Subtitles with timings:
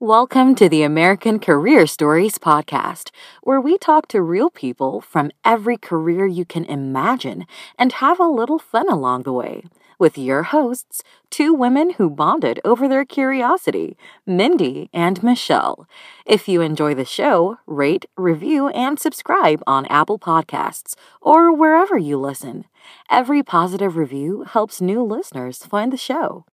[0.00, 3.10] Welcome to the American Career Stories podcast,
[3.42, 8.28] where we talk to real people from every career you can imagine and have a
[8.28, 9.64] little fun along the way.
[9.98, 15.88] With your hosts, two women who bonded over their curiosity, Mindy and Michelle.
[16.24, 22.18] If you enjoy the show, rate, review, and subscribe on Apple Podcasts or wherever you
[22.18, 22.66] listen.
[23.10, 26.44] Every positive review helps new listeners find the show.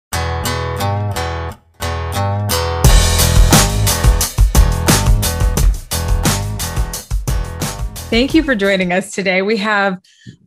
[8.16, 9.42] Thank you for joining us today.
[9.42, 10.00] We have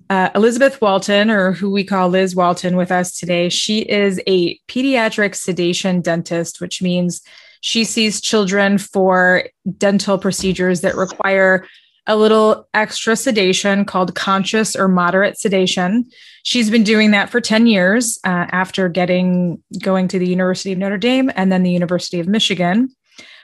[0.09, 3.51] uh, Elizabeth Walton, or who we call Liz Walton, with us today.
[3.51, 7.21] She is a pediatric sedation dentist, which means
[7.61, 11.67] she sees children for dental procedures that require
[12.07, 16.09] a little extra sedation called conscious or moderate sedation.
[16.45, 20.79] She's been doing that for 10 years uh, after getting going to the University of
[20.79, 22.89] Notre Dame and then the University of Michigan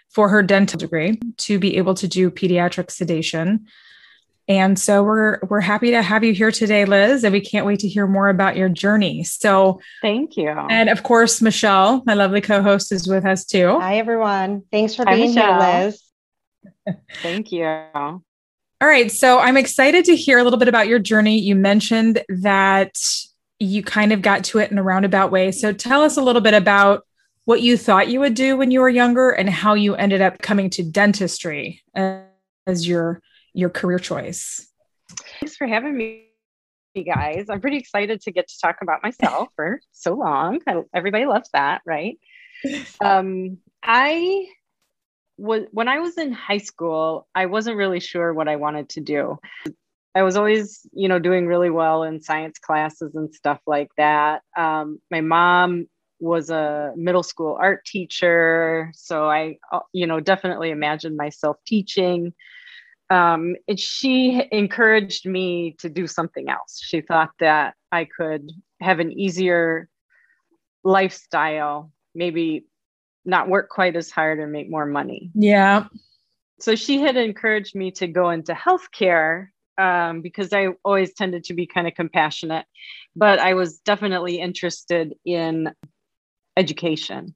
[0.08, 3.66] for her dental degree to be able to do pediatric sedation.
[4.46, 7.80] And so we're we're happy to have you here today, Liz, and we can't wait
[7.80, 9.24] to hear more about your journey.
[9.24, 10.48] So thank you.
[10.48, 13.78] And of course, Michelle, my lovely co-host, is with us too.
[13.80, 14.62] Hi, everyone.
[14.70, 15.62] Thanks for Hi, being Michelle.
[15.62, 16.02] here, Liz.
[17.22, 17.64] thank you.
[17.64, 18.20] All
[18.82, 19.10] right.
[19.10, 21.38] So I'm excited to hear a little bit about your journey.
[21.38, 22.98] You mentioned that
[23.58, 25.52] you kind of got to it in a roundabout way.
[25.52, 27.06] So tell us a little bit about
[27.46, 30.38] what you thought you would do when you were younger and how you ended up
[30.40, 33.20] coming to dentistry as your
[33.54, 34.68] your career choice.
[35.40, 36.26] Thanks for having me,
[36.94, 37.46] you guys.
[37.48, 40.60] I'm pretty excited to get to talk about myself for so long.
[40.92, 42.18] everybody loves that, right?
[43.02, 44.46] Um, I
[45.36, 49.00] was when I was in high school, I wasn't really sure what I wanted to
[49.00, 49.38] do.
[50.14, 54.42] I was always, you know, doing really well in science classes and stuff like that.
[54.56, 55.88] Um, my mom
[56.20, 59.58] was a middle school art teacher, so I,
[59.92, 62.32] you know, definitely imagined myself teaching
[63.14, 66.80] um, she encouraged me to do something else.
[66.82, 69.88] She thought that I could have an easier
[70.82, 72.66] lifestyle, maybe
[73.24, 75.30] not work quite as hard and make more money.
[75.34, 75.86] Yeah.
[76.58, 79.48] So she had encouraged me to go into healthcare
[79.78, 82.66] um, because I always tended to be kind of compassionate,
[83.14, 85.70] but I was definitely interested in
[86.56, 87.34] education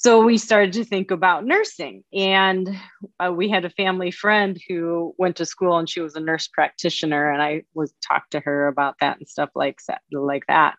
[0.00, 2.70] so we started to think about nursing and
[3.18, 6.46] uh, we had a family friend who went to school and she was a nurse
[6.46, 10.76] practitioner and i was talked to her about that and stuff like that like that.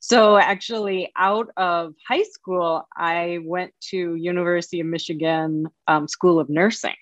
[0.00, 6.48] So actually out of high school i went to university of michigan um, school of
[6.48, 6.96] nursing.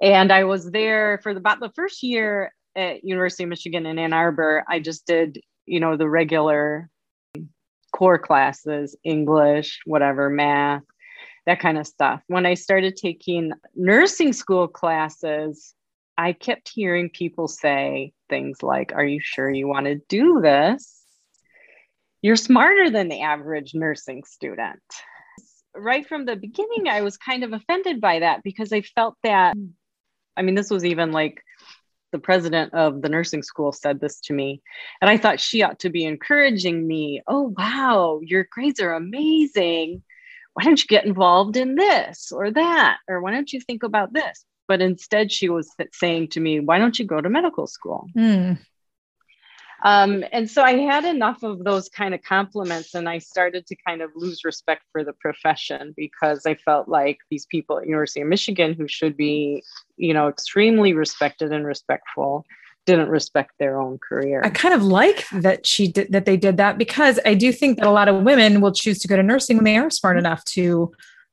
[0.00, 4.12] And i was there for about the first year at university of michigan in ann
[4.12, 6.88] arbor i just did you know the regular
[8.00, 10.82] core classes, English, whatever, math,
[11.44, 12.22] that kind of stuff.
[12.28, 15.74] When I started taking nursing school classes,
[16.16, 20.98] I kept hearing people say things like, Are you sure you want to do this?
[22.22, 24.80] You're smarter than the average nursing student.
[25.76, 29.58] Right from the beginning, I was kind of offended by that because I felt that,
[30.38, 31.42] I mean, this was even like
[32.12, 34.62] the president of the nursing school said this to me.
[35.00, 37.22] And I thought she ought to be encouraging me.
[37.26, 40.02] Oh, wow, your grades are amazing.
[40.54, 42.98] Why don't you get involved in this or that?
[43.08, 44.44] Or why don't you think about this?
[44.66, 48.06] But instead, she was saying to me, Why don't you go to medical school?
[48.16, 48.58] Mm.
[49.82, 53.76] Um, and so I had enough of those kind of compliments, and I started to
[53.86, 58.20] kind of lose respect for the profession because I felt like these people at University
[58.20, 59.62] of Michigan, who should be,
[59.96, 62.44] you know, extremely respected and respectful,
[62.86, 64.42] didn't respect their own career.
[64.44, 67.78] I kind of like that she did that they did that because I do think
[67.78, 70.18] that a lot of women will choose to go to nursing when they are smart
[70.18, 70.92] enough to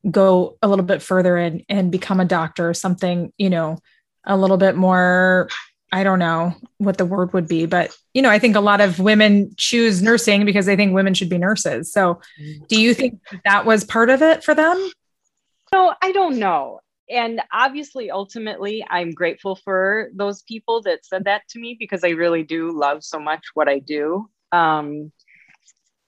[0.09, 3.77] go a little bit further and and become a doctor or something, you know,
[4.25, 5.49] a little bit more
[5.91, 8.81] I don't know what the word would be, but you know, I think a lot
[8.81, 11.91] of women choose nursing because they think women should be nurses.
[11.91, 12.19] So,
[12.67, 14.91] do you think that was part of it for them?
[15.73, 16.81] No, I don't know.
[17.09, 22.09] And obviously, ultimately, I'm grateful for those people that said that to me because I
[22.09, 24.29] really do love so much what I do.
[24.51, 25.11] Um,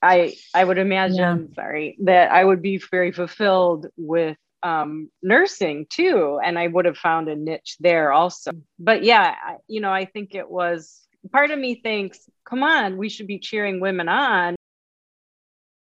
[0.02, 1.56] I I would imagine, yeah.
[1.56, 6.98] sorry, that I would be very fulfilled with um, nursing too, and I would have
[6.98, 8.52] found a niche there also.
[8.78, 9.36] But yeah,
[9.68, 13.40] you know, I think it was part of me thinks, come on, we should be
[13.40, 14.56] cheering women on.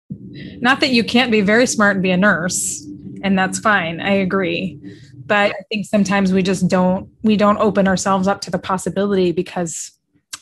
[0.09, 2.85] Not that you can't be very smart and be a nurse,
[3.21, 4.01] and that's fine.
[4.01, 4.79] I agree.
[5.25, 9.31] But I think sometimes we just don't we don't open ourselves up to the possibility
[9.31, 9.91] because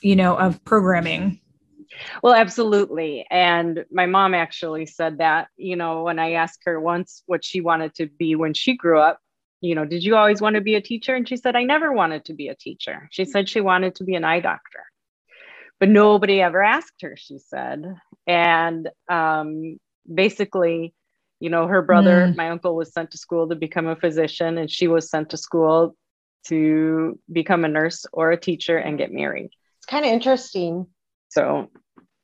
[0.02, 1.40] you know of programming
[2.22, 3.25] Well, absolutely.
[3.30, 7.62] And my mom actually said that, you know, when I asked her once what she
[7.62, 9.19] wanted to be when she grew up,
[9.62, 11.16] you know, did you always want to be a teacher?
[11.16, 13.07] And she said, I never wanted to be a teacher.
[13.12, 14.84] She said she wanted to be an eye doctor,
[15.80, 17.96] but nobody ever asked her, she said.
[18.28, 19.78] And um,
[20.12, 20.94] basically,
[21.39, 22.36] you know, her brother, mm.
[22.36, 25.38] my uncle, was sent to school to become a physician, and she was sent to
[25.38, 25.96] school
[26.48, 29.50] to become a nurse or a teacher and get married.
[29.80, 30.88] It's kind of interesting.
[31.30, 31.69] So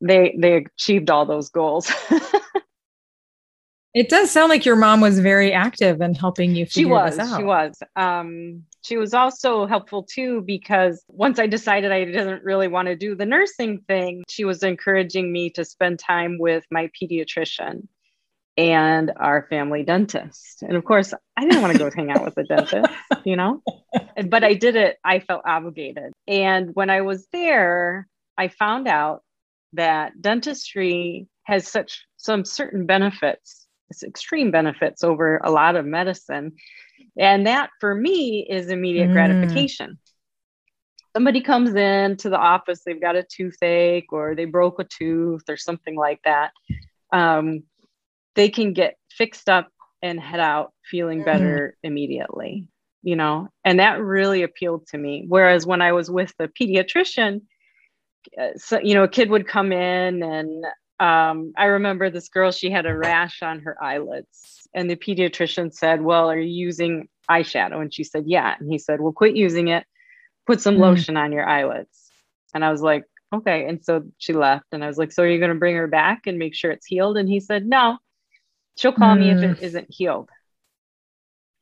[0.02, 1.92] they they achieved all those goals.
[3.94, 7.44] it does sound like your mom was very active in helping you she was, She
[7.44, 7.82] was.
[7.96, 12.96] Um, she was also helpful too because once I decided I didn't really want to
[12.96, 17.88] do the nursing thing, she was encouraging me to spend time with my pediatrician
[18.58, 20.64] and our family dentist.
[20.64, 22.94] And of course, I didn't want to go hang out with the dentist,
[23.26, 23.62] you know,
[24.28, 24.98] but I did it.
[25.04, 26.14] I felt obligated.
[26.28, 28.08] And when I was there,
[28.38, 29.24] I found out
[29.74, 33.68] that dentistry has such some certain benefits,
[34.04, 36.54] extreme benefits over a lot of medicine.
[37.18, 39.14] And that for me is immediate mm.
[39.14, 39.98] gratification.
[41.16, 45.44] Somebody comes in to the office, they've got a toothache or they broke a tooth
[45.50, 46.52] or something like that.
[47.12, 47.64] Um,
[48.36, 49.70] they can get fixed up
[50.02, 51.88] and head out feeling better mm.
[51.88, 52.68] immediately,
[53.02, 55.26] you know, and that really appealed to me.
[55.28, 57.42] Whereas when I was with the pediatrician,
[58.58, 60.66] so you know, a kid would come in and
[61.00, 65.74] um, I remember this girl, she had a rash on her eyelids, and the pediatrician
[65.74, 67.82] said, Well, are you using eyeshadow?
[67.82, 68.56] And she said, Yeah.
[68.60, 69.86] And he said, Well, quit using it,
[70.46, 70.82] put some mm.
[70.82, 72.12] lotion on your eyelids.
[72.54, 73.66] And I was like, Okay.
[73.66, 75.88] And so she left, and I was like, So are you going to bring her
[75.88, 77.18] back and make sure it's healed?
[77.18, 77.98] And he said, No,
[78.78, 79.20] she'll call mm.
[79.20, 79.64] me if it mm.
[79.64, 80.30] isn't healed.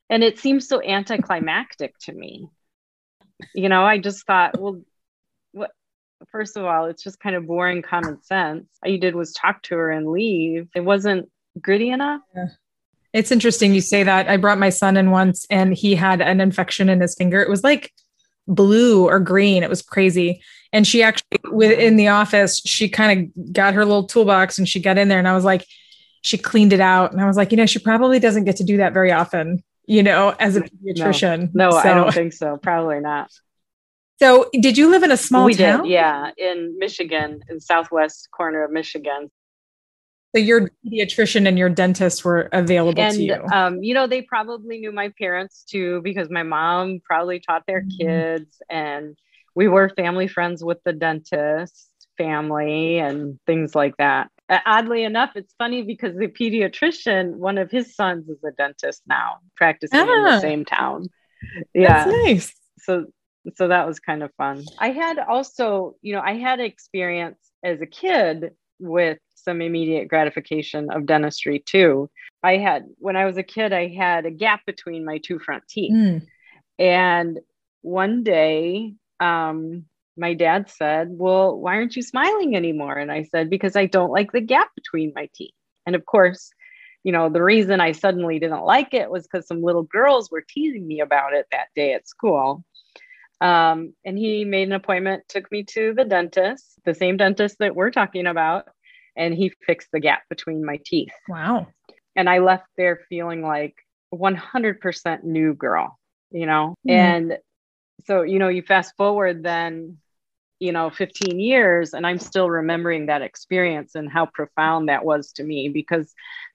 [0.10, 2.48] And it seems so anticlimactic to me.
[3.54, 4.82] You know, I just thought, well,
[6.30, 8.66] first of all, it's just kind of boring common sense.
[8.84, 10.68] All you did was talk to her and leave.
[10.76, 11.30] It wasn't
[11.62, 12.22] gritty enough.
[12.36, 12.48] Yeah.
[13.14, 14.28] It's interesting you say that.
[14.28, 17.42] I brought my son in once and he had an infection in his finger.
[17.42, 17.92] It was like
[18.48, 19.64] blue or green.
[19.64, 20.42] It was crazy.
[20.74, 24.80] And she actually, within the office, she kind of got her little toolbox and she
[24.80, 25.20] got in there.
[25.20, 25.66] And I was like,
[26.22, 27.14] she cleaned it out.
[27.14, 29.64] And I was like, you know, she probably doesn't get to do that very often,
[29.86, 31.50] you know, as a pediatrician.
[31.54, 31.78] No, no so.
[31.78, 32.58] I don't think so.
[32.58, 33.32] Probably not.
[34.20, 35.84] So, did you live in a small we town?
[35.84, 39.30] Did, yeah, in Michigan, in southwest corner of Michigan.
[40.36, 43.46] So your pediatrician and your dentist were available and, to you.
[43.52, 47.82] Um, you know, they probably knew my parents too, because my mom probably taught their
[47.82, 48.08] mm-hmm.
[48.08, 49.18] kids, and
[49.56, 51.88] we were family friends with the dentist
[52.18, 54.30] family and things like that.
[54.66, 59.38] Oddly enough, it's funny because the pediatrician, one of his sons, is a dentist now,
[59.56, 60.40] practicing ah, in the ah.
[60.40, 61.08] same town.
[61.74, 62.54] Yeah, that's nice.
[62.80, 63.06] So
[63.56, 64.64] so that was kind of fun.
[64.80, 70.92] I had also, you know, I had experience as a kid with some immediate gratification
[70.92, 72.10] of dentistry too.
[72.44, 75.64] I had, when I was a kid, I had a gap between my two front
[75.70, 75.94] teeth.
[75.94, 76.28] Mm.
[76.80, 77.40] And
[77.82, 79.86] one day, um,
[80.18, 82.98] my dad said, Well, why aren't you smiling anymore?
[82.98, 85.54] And I said, Because I don't like the gap between my teeth.
[85.86, 86.52] And of course,
[87.04, 90.44] you know, the reason I suddenly didn't like it was because some little girls were
[90.48, 92.66] teasing me about it that day at school.
[93.40, 97.76] Um, and he made an appointment, took me to the dentist, the same dentist that
[97.76, 98.66] we're talking about,
[99.16, 101.14] and he fixed the gap between my teeth.
[101.28, 101.68] Wow.
[102.16, 103.76] And I left there feeling like
[104.14, 106.00] 100% new girl,
[106.32, 106.76] you know?
[106.88, 106.92] Mm.
[106.92, 107.38] And
[108.06, 109.98] so, you know, you fast forward then,
[110.60, 115.32] you know, 15 years, and I'm still remembering that experience and how profound that was
[115.34, 116.14] to me because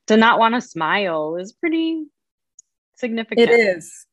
[0.09, 2.07] to not want to smile is pretty
[2.97, 3.51] significant.
[3.51, 4.07] It is.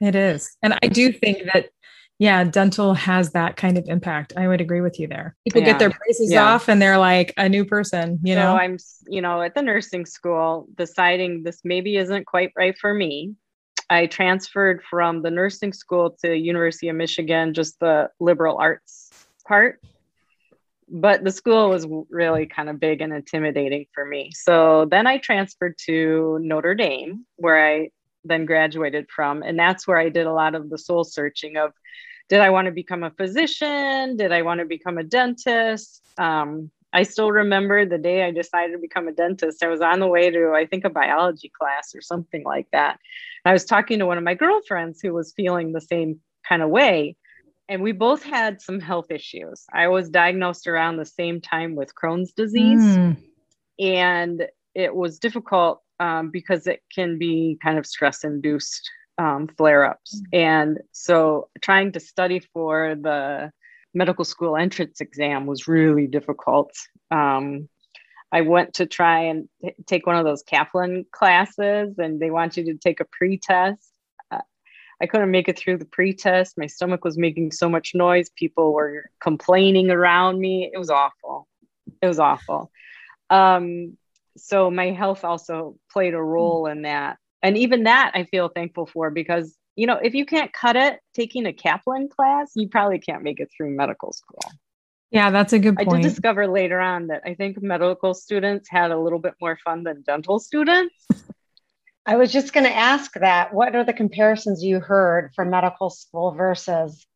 [0.00, 0.56] It is.
[0.62, 1.70] And I do think that
[2.18, 4.32] yeah, dental has that kind of impact.
[4.36, 5.36] I would agree with you there.
[5.44, 5.66] People yeah.
[5.66, 6.54] get their braces yeah.
[6.54, 8.56] off and they're like a new person, you so know.
[8.56, 13.34] I'm, you know, at the nursing school deciding this maybe isn't quite right for me.
[13.90, 19.10] I transferred from the nursing school to University of Michigan, just the liberal arts
[19.46, 19.80] part.
[20.88, 24.30] But the school was really kind of big and intimidating for me.
[24.32, 27.90] So then I transferred to Notre Dame, where I
[28.24, 29.42] then graduated from.
[29.42, 31.72] And that's where I did a lot of the soul searching of
[32.28, 34.16] did I want to become a physician?
[34.16, 36.02] Did I want to become a dentist?
[36.18, 39.62] Um, I still remember the day I decided to become a dentist.
[39.62, 42.98] I was on the way to, I think, a biology class or something like that.
[43.44, 46.70] I was talking to one of my girlfriends who was feeling the same kind of
[46.70, 47.16] way.
[47.68, 49.64] And we both had some health issues.
[49.72, 52.80] I was diagnosed around the same time with Crohn's disease.
[52.80, 53.16] Mm.
[53.78, 59.84] And it was difficult um, because it can be kind of stress induced um, flare
[59.84, 60.20] ups.
[60.20, 60.38] Mm.
[60.38, 63.50] And so trying to study for the
[63.94, 66.72] medical school entrance exam was really difficult.
[67.10, 67.68] Um,
[68.32, 72.56] I went to try and t- take one of those Kaplan classes, and they want
[72.56, 73.88] you to take a pre-test.
[74.30, 74.40] Uh,
[75.00, 76.58] I couldn't make it through the pre-test.
[76.58, 78.28] My stomach was making so much noise.
[78.30, 80.70] People were complaining around me.
[80.72, 81.46] It was awful.
[82.02, 82.70] It was awful.
[83.30, 83.96] Um,
[84.36, 88.86] so my health also played a role in that, and even that I feel thankful
[88.86, 92.98] for because you know if you can't cut it taking a Kaplan class, you probably
[92.98, 94.40] can't make it through medical school.
[95.12, 95.88] Yeah, that's a good point.
[95.88, 99.56] I did discover later on that I think medical students had a little bit more
[99.64, 101.06] fun than dental students.
[102.04, 103.54] I was just going to ask that.
[103.54, 107.06] What are the comparisons you heard from medical school versus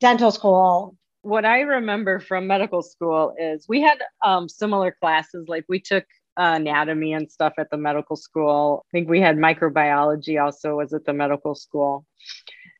[0.00, 0.96] dental school?
[1.22, 5.46] What I remember from medical school is we had um, similar classes.
[5.48, 6.04] Like we took
[6.36, 8.84] anatomy and stuff at the medical school.
[8.88, 12.06] I think we had microbiology also was at the medical school.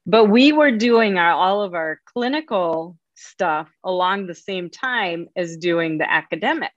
[0.06, 5.56] But we were doing our, all of our clinical stuff along the same time as
[5.56, 6.73] doing the academics.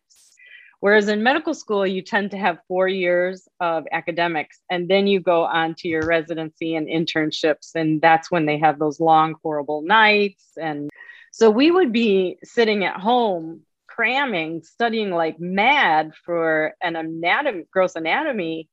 [0.82, 5.20] Whereas in medical school, you tend to have four years of academics, and then you
[5.20, 7.72] go on to your residency and internships.
[7.74, 10.46] And that's when they have those long, horrible nights.
[10.62, 10.91] And
[11.32, 13.62] so we would be sitting at home
[13.96, 18.70] cramming, studying like mad for an anatomy, gross anatomy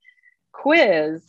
[0.53, 1.23] quiz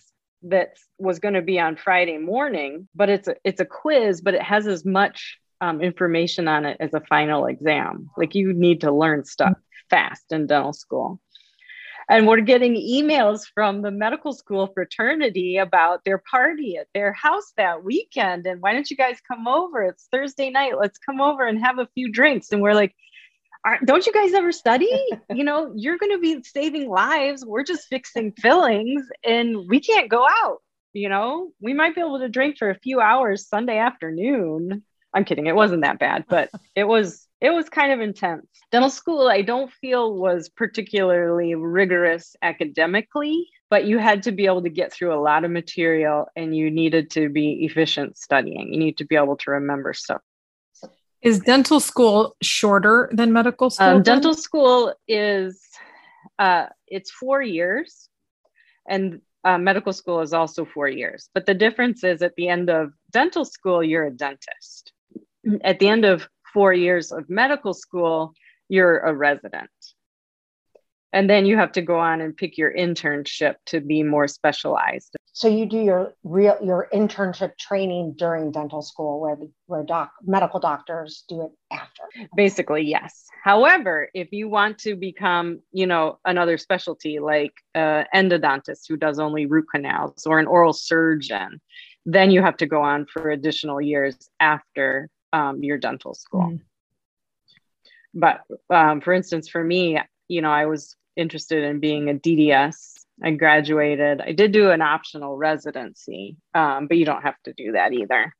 [0.43, 4.33] that was going to be on Friday morning, but it's a, it's a quiz, but
[4.33, 8.09] it has as much um, information on it as a final exam.
[8.17, 9.53] Like you need to learn stuff
[9.89, 11.21] fast in dental school.
[12.09, 17.53] And we're getting emails from the medical school fraternity about their party at their house
[17.55, 18.45] that weekend.
[18.45, 19.83] And why don't you guys come over?
[19.83, 20.73] It's Thursday night.
[20.77, 22.51] Let's come over and have a few drinks.
[22.51, 22.93] And we're like,
[23.85, 24.89] don't you guys ever study?
[25.33, 27.45] you know, you're going to be saving lives.
[27.45, 30.57] We're just fixing fillings and we can't go out.
[30.93, 35.25] You know, we might be able to drink for a few hours Sunday afternoon I'm
[35.25, 35.45] kidding.
[35.45, 38.47] It wasn't that bad, but it was it was kind of intense.
[38.71, 44.63] Dental school, I don't feel was particularly rigorous academically, but you had to be able
[44.63, 48.73] to get through a lot of material and you needed to be efficient studying.
[48.73, 50.21] You need to be able to remember stuff.
[51.23, 53.87] Is dental school shorter than medical school?
[53.87, 55.61] Um, dental school is
[56.37, 58.09] uh, it's four years,
[58.87, 61.29] and uh, medical school is also four years.
[61.33, 64.93] But the difference is at the end of dental school, you're a dentist
[65.63, 68.33] at the end of four years of medical school,
[68.69, 69.69] you're a resident.
[71.13, 75.15] And then you have to go on and pick your internship to be more specialized.
[75.31, 80.11] So you do your real your internship training during dental school, where the, where doc
[80.25, 82.03] medical doctors do it after.
[82.35, 83.27] Basically, yes.
[83.43, 89.19] However, if you want to become, you know, another specialty like uh, endodontist who does
[89.19, 91.61] only root canals or an oral surgeon,
[92.05, 96.53] then you have to go on for additional years after um, your dental school.
[96.53, 96.61] Mm.
[98.15, 102.75] But um, for instance, for me, you know, I was interested in being a DDS.
[103.23, 104.21] I graduated.
[104.21, 108.33] I did do an optional residency, um, but you don't have to do that either.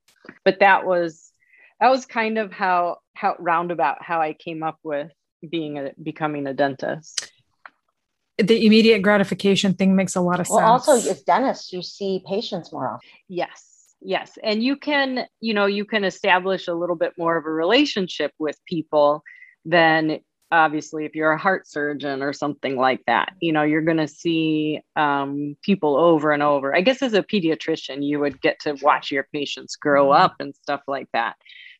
[0.43, 1.31] But that was
[1.79, 5.11] that was kind of how how roundabout how I came up with
[5.47, 7.31] being a becoming a dentist.
[8.39, 10.87] The immediate gratification thing makes a lot of well, sense.
[10.87, 13.09] Also, as dentists, you see patients more often.
[13.29, 13.69] Yes
[14.05, 17.49] yes and you can you know you can establish a little bit more of a
[17.49, 19.23] relationship with people
[19.65, 20.19] than
[20.53, 24.07] obviously if you're a heart surgeon or something like that you know you're going to
[24.07, 28.77] see um, people over and over i guess as a pediatrician you would get to
[28.81, 30.23] watch your patients grow mm-hmm.
[30.23, 31.35] up and stuff like that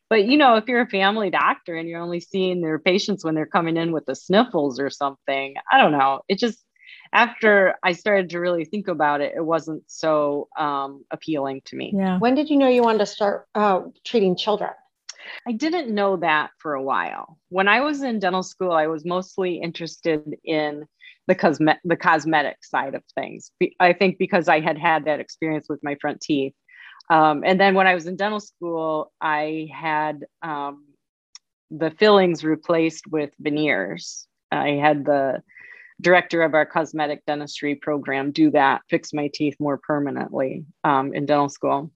[0.10, 3.36] but you know if you're a family doctor and you're only seeing their patients when
[3.36, 6.63] they're coming in with the sniffles or something i don't know it just
[7.13, 11.94] after I started to really think about it, it wasn't so um, appealing to me.
[11.96, 12.18] Yeah.
[12.18, 14.72] When did you know you wanted to start uh, treating children?
[15.48, 17.38] I didn't know that for a while.
[17.50, 20.86] When I was in dental school, I was mostly interested in
[21.27, 23.51] the cosme- the cosmetic side of things.
[23.80, 26.53] I think because I had had that experience with my front teeth.
[27.10, 30.86] Um, and then when I was in dental school, I had um,
[31.72, 34.27] the fillings replaced with veneers.
[34.51, 35.42] I had the
[36.01, 41.25] director of our cosmetic dentistry program do that, fix my teeth more permanently um, in
[41.25, 41.92] dental school.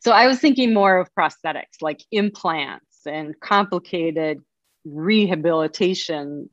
[0.00, 4.40] So I was thinking more of prosthetics like implants and complicated
[4.84, 6.48] rehabilitation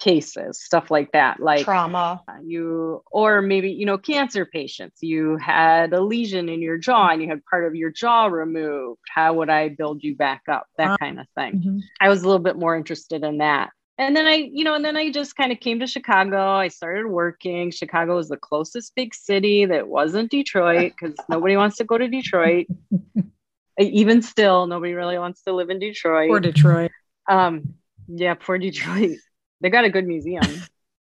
[0.00, 2.20] cases stuff like that like trauma.
[2.44, 4.98] you or maybe you know cancer patients.
[5.02, 9.00] You had a lesion in your jaw and you had part of your jaw removed.
[9.08, 10.66] How would i build you back up?
[10.78, 11.52] That kind of thing.
[11.54, 11.78] mm-hmm.
[12.00, 14.84] i was a little bit more interested in that and then I, you know, and
[14.84, 16.52] then I just kind of came to Chicago.
[16.52, 17.70] I started working.
[17.70, 22.08] Chicago was the closest big city that wasn't Detroit because nobody wants to go to
[22.08, 22.66] Detroit.
[23.78, 26.30] even still, nobody really wants to live in Detroit.
[26.30, 26.90] Or Detroit.
[27.28, 27.74] Um,
[28.08, 29.18] yeah, poor Detroit.
[29.60, 30.44] They got a good museum,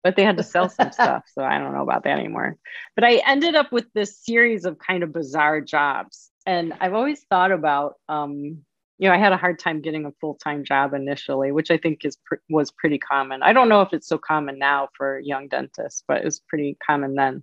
[0.02, 1.24] but they had to sell some stuff.
[1.32, 2.56] So I don't know about that anymore.
[2.94, 6.30] But I ended up with this series of kind of bizarre jobs.
[6.44, 8.64] And I've always thought about, um,
[9.00, 11.78] you know, I had a hard time getting a full time job initially, which I
[11.78, 13.42] think is pr- was pretty common.
[13.42, 16.76] I don't know if it's so common now for young dentists, but it was pretty
[16.86, 17.42] common then.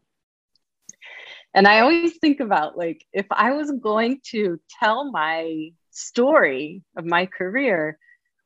[1.55, 7.05] And I always think about like if I was going to tell my story of
[7.05, 7.97] my career,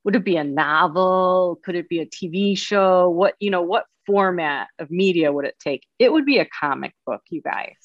[0.06, 1.60] would it be a novel?
[1.66, 3.10] Could it be a TV show?
[3.10, 5.86] What, you know, what format of media would it take?
[6.00, 7.76] It would be a comic book, you guys.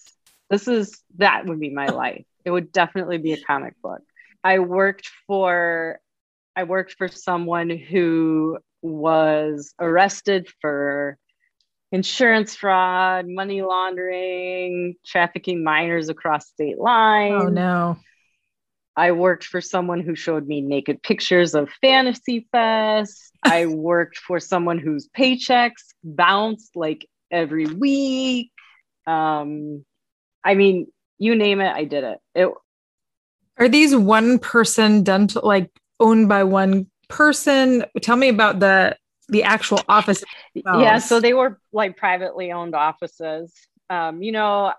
[0.51, 2.25] This is that would be my life.
[2.45, 4.03] It would definitely be a comic book.
[4.43, 5.99] I worked for
[6.55, 11.19] I worked for someone who was arrested for
[11.93, 17.43] insurance fraud, money laundering, trafficking minors across state lines.
[17.43, 17.99] Oh no.
[18.97, 23.31] I worked for someone who showed me naked pictures of Fantasy Fest.
[23.45, 28.51] I worked for someone whose paychecks bounced like every week.
[29.07, 29.85] Um,
[30.43, 30.87] I mean,
[31.19, 32.19] you name it, I did it.
[32.35, 32.49] It
[33.59, 35.71] are these one person dental like
[36.01, 37.85] owned by one person?
[38.03, 38.97] Tell me about the
[39.29, 40.23] the actual office.
[40.55, 43.53] Yeah, so they were like privately owned offices.
[43.91, 44.73] Um, you know,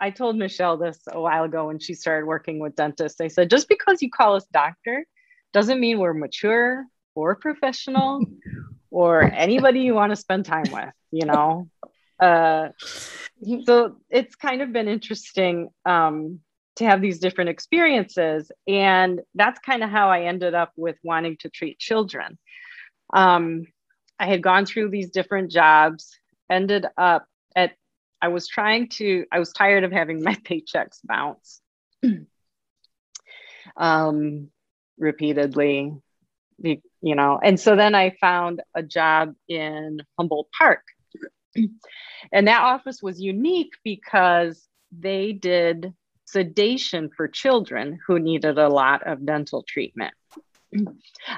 [0.00, 3.20] I told Michelle this a while ago when she started working with dentists.
[3.20, 5.06] I said, just because you call us doctor
[5.52, 6.84] doesn't mean we're mature
[7.14, 8.24] or professional
[8.90, 11.68] or anybody you want to spend time with, you know?
[12.18, 12.70] Uh,
[13.64, 16.40] so it's kind of been interesting um,
[16.76, 18.50] to have these different experiences.
[18.66, 22.38] And that's kind of how I ended up with wanting to treat children.
[23.12, 23.66] Um,
[24.18, 26.16] I had gone through these different jobs,
[26.48, 27.72] ended up at
[28.22, 31.60] I was trying to, I was tired of having my paychecks bounce
[33.76, 34.48] um,
[34.96, 35.92] repeatedly,
[36.58, 37.40] you know.
[37.42, 40.84] And so then I found a job in Humboldt Park.
[42.32, 45.92] and that office was unique because they did
[46.32, 50.14] sedation for children who needed a lot of dental treatment.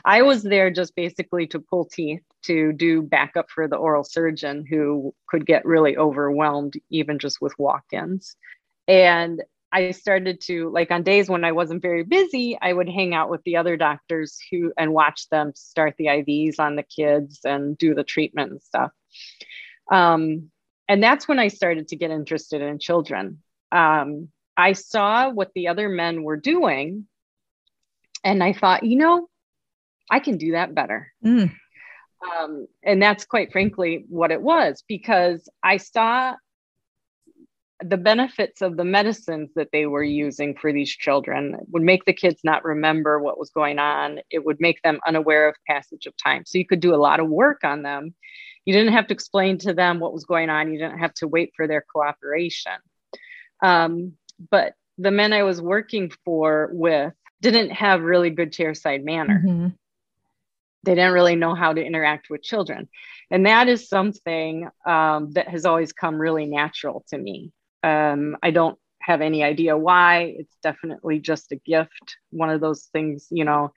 [0.04, 4.64] I was there just basically to pull teeth to do backup for the oral surgeon
[4.64, 8.36] who could get really overwhelmed even just with walk ins.
[8.86, 13.12] And I started to, like, on days when I wasn't very busy, I would hang
[13.12, 17.40] out with the other doctors who and watch them start the IVs on the kids
[17.44, 18.92] and do the treatment and stuff.
[19.90, 20.50] Um,
[20.88, 23.42] and that's when I started to get interested in children.
[23.72, 27.06] Um, I saw what the other men were doing,
[28.22, 29.28] and I thought, you know,
[30.10, 31.12] I can do that better.
[31.24, 31.52] Mm.
[32.24, 36.34] Um, and that's quite frankly what it was because I saw
[37.82, 42.04] the benefits of the medicines that they were using for these children it would make
[42.04, 44.20] the kids not remember what was going on.
[44.30, 46.44] It would make them unaware of passage of time.
[46.46, 48.14] So you could do a lot of work on them.
[48.64, 50.72] You didn't have to explain to them what was going on.
[50.72, 52.72] You didn't have to wait for their cooperation.
[53.62, 54.14] Um,
[54.50, 59.42] but the men I was working for with didn't have really good chairside manner.
[59.44, 59.68] Mm-hmm.
[60.84, 62.88] They didn't really know how to interact with children.
[63.30, 67.52] And that is something um, that has always come really natural to me.
[67.82, 70.34] Um, i don't have any idea why.
[70.38, 73.72] It's definitely just a gift one of those things you know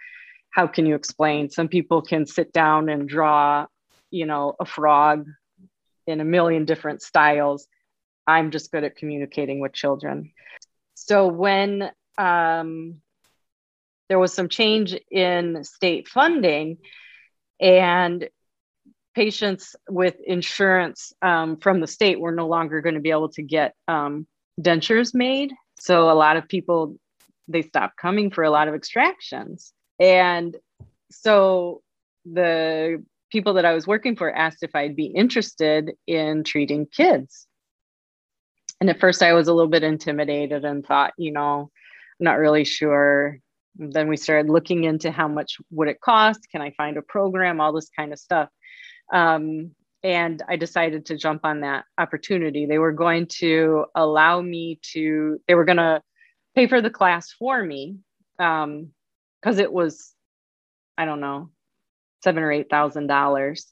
[0.52, 1.50] how can you explain?
[1.50, 3.68] Some people can sit down and draw
[4.12, 5.28] you know a frog
[6.08, 7.68] in a million different styles
[8.28, 10.32] i'm just good at communicating with children.
[10.94, 13.02] So when um,
[14.10, 16.78] there was some change in state funding
[17.60, 18.28] and
[19.16, 23.42] patients with insurance um, from the state were no longer going to be able to
[23.42, 24.28] get um,
[24.62, 25.54] dentures made.
[25.80, 26.98] So a lot of people
[27.48, 29.72] they stopped coming for a lot of extractions.
[30.00, 30.56] And
[31.10, 31.82] so
[32.26, 37.47] the people that i was working for asked if i'd be interested in treating kids
[38.80, 41.70] and at first i was a little bit intimidated and thought you know
[42.20, 43.40] i'm not really sure.
[43.80, 46.48] Then we started looking into how much would it cost?
[46.52, 47.62] Can i find a program?
[47.62, 48.50] All this kind of stuff.
[49.14, 49.72] Um,
[50.04, 52.66] and i decided to jump on that opportunity.
[52.66, 56.02] They were going to allow me to they were going to
[56.56, 57.98] pay for the class for me
[58.38, 60.14] because um, it was
[60.98, 61.50] i don't know
[62.24, 63.68] seven or eight thousand dollars.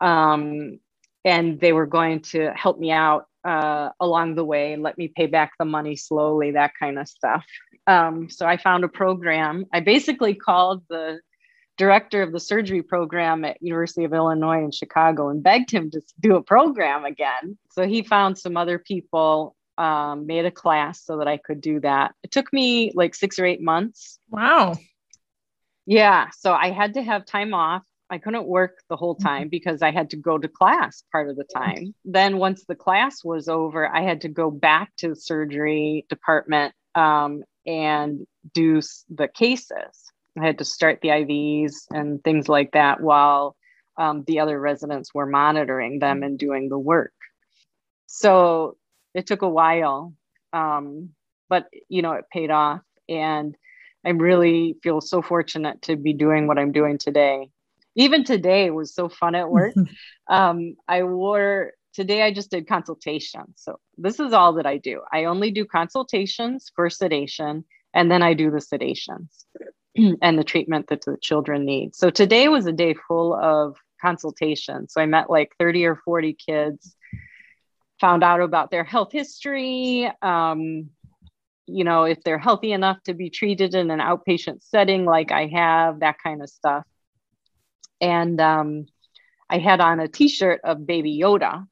[0.00, 0.80] Um,
[1.24, 5.26] and they were going to help me out uh, along the way, let me pay
[5.26, 7.44] back the money slowly, that kind of stuff.
[7.86, 9.66] Um, so I found a program.
[9.72, 11.20] I basically called the
[11.76, 16.00] director of the surgery program at University of Illinois in Chicago and begged him to
[16.18, 17.56] do a program again.
[17.70, 21.80] So he found some other people um, made a class so that I could do
[21.80, 22.14] that.
[22.22, 24.18] It took me like six or eight months.
[24.30, 24.74] Wow.
[25.84, 26.30] Yeah.
[26.36, 27.82] So I had to have time off.
[28.10, 29.26] I couldn't work the whole Mm-hmm.
[29.26, 31.94] time because I had to go to class part of the time.
[32.04, 36.74] Then once the class was over, I had to go back to the surgery department
[36.94, 40.12] um, and do the cases.
[40.38, 43.56] I had to start the IVs and things like that while
[43.98, 47.12] um, the other residents were monitoring them and doing the work.
[48.06, 48.76] So
[49.14, 50.14] it took a while,
[50.52, 51.10] um,
[51.48, 52.80] but you know, it paid off.
[53.08, 53.56] And
[54.04, 57.50] I really feel so fortunate to be doing what I'm doing today.
[57.96, 59.74] Even today was so fun at work.
[60.28, 63.54] um, I wore today, I just did consultations.
[63.56, 65.00] So this is all that I do.
[65.12, 69.44] I only do consultations for sedation, and then I do the sedations
[70.22, 71.96] and the treatment that the children need.
[71.96, 74.92] So today was a day full of consultations.
[74.92, 76.94] So I met like 30 or 40 kids,
[77.98, 80.10] found out about their health history.
[80.20, 80.90] Um,
[81.66, 85.46] you know, if they're healthy enough to be treated in an outpatient setting like I
[85.46, 86.84] have, that kind of stuff.
[88.00, 88.86] And um,
[89.50, 91.66] I had on a t shirt of Baby Yoda.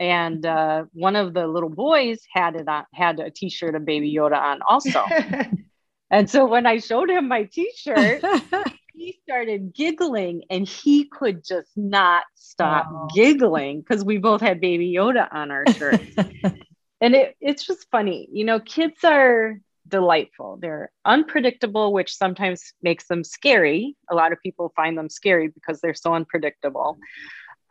[0.00, 4.12] And uh, one of the little boys had it on, had a t-shirt of Baby
[4.12, 5.14] Yoda on also.
[6.10, 8.24] and so when I showed him my t-shirt,
[8.94, 13.08] he started giggling and he could just not stop Wow.
[13.14, 16.16] giggling because we both had baby yoda on our shirts
[17.00, 20.58] and it, it's just funny you know kids are delightful.
[20.60, 23.96] They're unpredictable which sometimes makes them scary.
[24.10, 26.98] A lot of people find them scary because they're so unpredictable.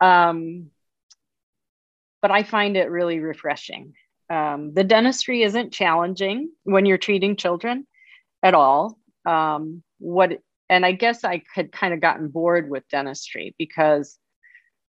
[0.00, 0.70] Um,
[2.22, 3.92] but i find it really refreshing.
[4.30, 7.86] Um, the dentistry isn't challenging when you're treating children
[8.42, 8.98] at all.
[9.26, 10.38] Um, what
[10.70, 14.18] and I guess I had kind of gotten bored with dentistry because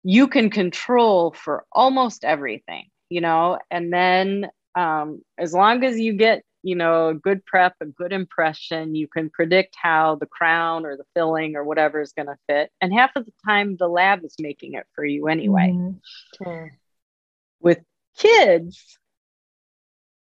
[0.03, 6.13] you can control for almost everything, you know, and then um, as long as you
[6.13, 10.86] get, you know, a good prep, a good impression, you can predict how the crown
[10.86, 12.71] or the filling or whatever is going to fit.
[12.80, 15.71] And half of the time, the lab is making it for you anyway.
[15.73, 15.99] Mhm.
[16.41, 16.67] Hmm.
[17.60, 17.84] With
[18.17, 18.97] kids,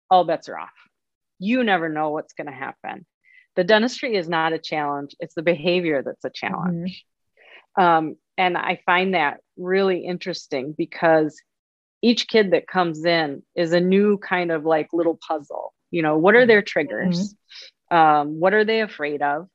[0.10, 0.70] all bets are off.
[1.40, 3.06] You never know what's going to happen.
[3.56, 7.06] The dentistry is not a challenge, it's the behavior that's a challenge.
[7.78, 11.42] Um, and I find that really interesting because
[12.02, 15.74] each kid that comes in is a new kind of like little puzzle.
[15.98, 17.34] You know, what are their triggers?
[17.90, 19.48] Um, what are they afraid of?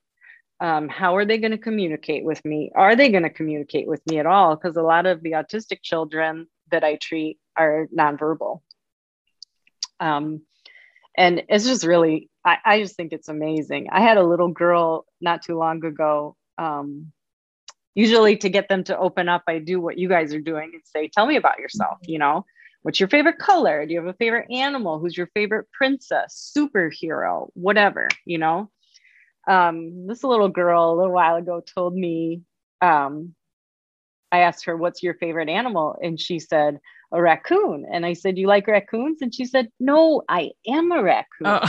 [0.59, 2.69] Um, how are they going to communicate with me?
[2.75, 4.53] Are they going to communicate with me at all?
[4.53, 8.59] Because a lot of the autistic children that I treat are nonverbal.
[10.01, 10.41] Um,
[11.17, 13.87] and it's just really, I, I just think it's amazing.
[13.89, 16.35] I had a little girl not too long ago.
[16.57, 17.13] Um,
[17.95, 20.81] usually, to get them to open up, I do what you guys are doing and
[20.83, 21.99] say, Tell me about yourself.
[22.05, 22.45] You know,
[22.83, 23.85] what's your favorite color?
[23.85, 24.99] Do you have a favorite animal?
[24.99, 28.69] Who's your favorite princess, superhero, whatever, you know?
[29.47, 32.41] Um, this little girl a little while ago told me,
[32.81, 33.33] um,
[34.31, 35.97] I asked her, What's your favorite animal?
[36.01, 36.79] And she said,
[37.11, 37.85] A raccoon.
[37.91, 39.21] And I said, You like raccoons?
[39.21, 41.45] And she said, No, I am a raccoon.
[41.45, 41.59] Oh.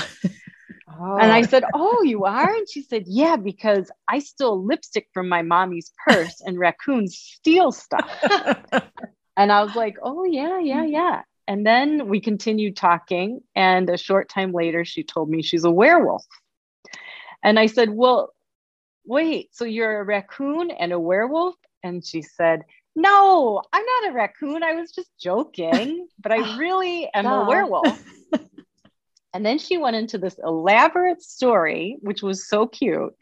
[0.97, 1.17] Oh.
[1.17, 2.55] And I said, Oh, you are?
[2.55, 7.73] And she said, Yeah, because I steal lipstick from my mommy's purse and raccoons steal
[7.73, 8.09] stuff.
[9.37, 10.93] And I was like, Oh, yeah, yeah, mm-hmm.
[10.93, 11.23] yeah.
[11.47, 13.41] And then we continued talking.
[13.55, 16.25] And a short time later, she told me she's a werewolf.
[17.43, 18.33] And I said, Well,
[19.05, 21.57] wait, so you're a raccoon and a werewolf?
[21.83, 22.63] And she said,
[22.97, 24.63] No, I'm not a raccoon.
[24.63, 28.03] I was just joking, but I oh, really am a werewolf.
[29.35, 33.13] And then she went into this elaborate story, which was so cute,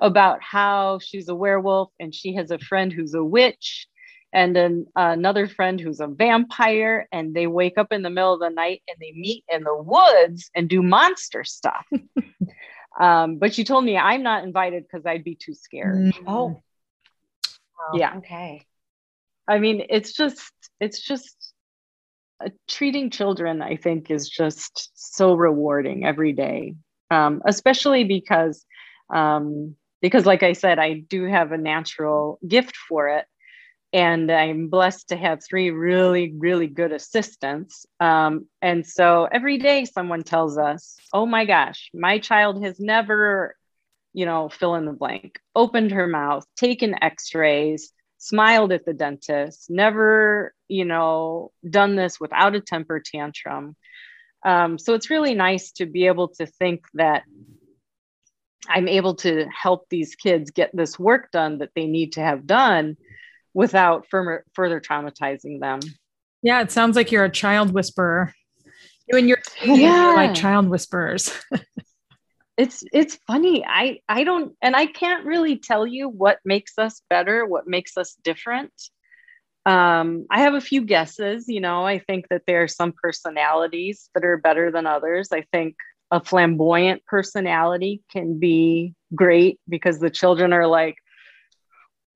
[0.00, 3.86] about how she's a werewolf and she has a friend who's a witch
[4.32, 7.06] and then another friend who's a vampire.
[7.12, 9.76] And they wake up in the middle of the night and they meet in the
[9.76, 11.86] woods and do monster stuff.
[13.00, 16.14] um, but she told me I'm not invited because I'd be too scared.
[16.26, 16.62] Oh.
[17.78, 17.98] Wow.
[17.98, 18.16] Yeah.
[18.18, 18.66] Okay.
[19.48, 21.52] I mean, it's just, it's just
[22.42, 26.74] uh, treating children, I think, is just so rewarding every day,
[27.10, 28.64] um, especially because,
[29.12, 33.26] um, because, like I said, I do have a natural gift for it.
[33.92, 37.84] And I'm blessed to have three really, really good assistants.
[38.00, 43.54] Um, and so every day someone tells us, oh my gosh, my child has never,
[44.14, 48.94] you know, fill in the blank, opened her mouth, taken x rays, smiled at the
[48.94, 53.76] dentist, never, you know, done this without a temper tantrum.
[54.44, 57.24] Um, so it's really nice to be able to think that
[58.68, 62.46] I'm able to help these kids get this work done that they need to have
[62.46, 62.96] done
[63.54, 65.80] without further, further traumatizing them.
[66.42, 68.32] Yeah, it sounds like you're a child whisperer.
[69.06, 71.32] You and your yeah, like child whisperers.
[72.56, 73.64] it's it's funny.
[73.66, 77.96] I I don't and I can't really tell you what makes us better, what makes
[77.96, 78.72] us different.
[79.64, 81.46] Um, I have a few guesses.
[81.48, 85.28] You know, I think that there are some personalities that are better than others.
[85.32, 85.76] I think
[86.10, 90.96] a flamboyant personality can be great because the children are like,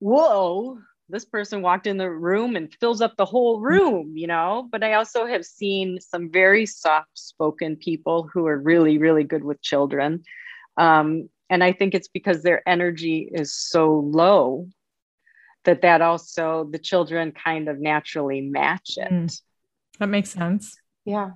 [0.00, 4.68] whoa, this person walked in the room and fills up the whole room, you know.
[4.70, 9.44] But I also have seen some very soft spoken people who are really, really good
[9.44, 10.24] with children.
[10.76, 14.68] Um, and I think it's because their energy is so low
[15.64, 19.12] that that also the children kind of naturally match it.
[19.12, 19.40] Mm,
[19.98, 20.76] that makes sense.
[21.04, 21.32] Yeah.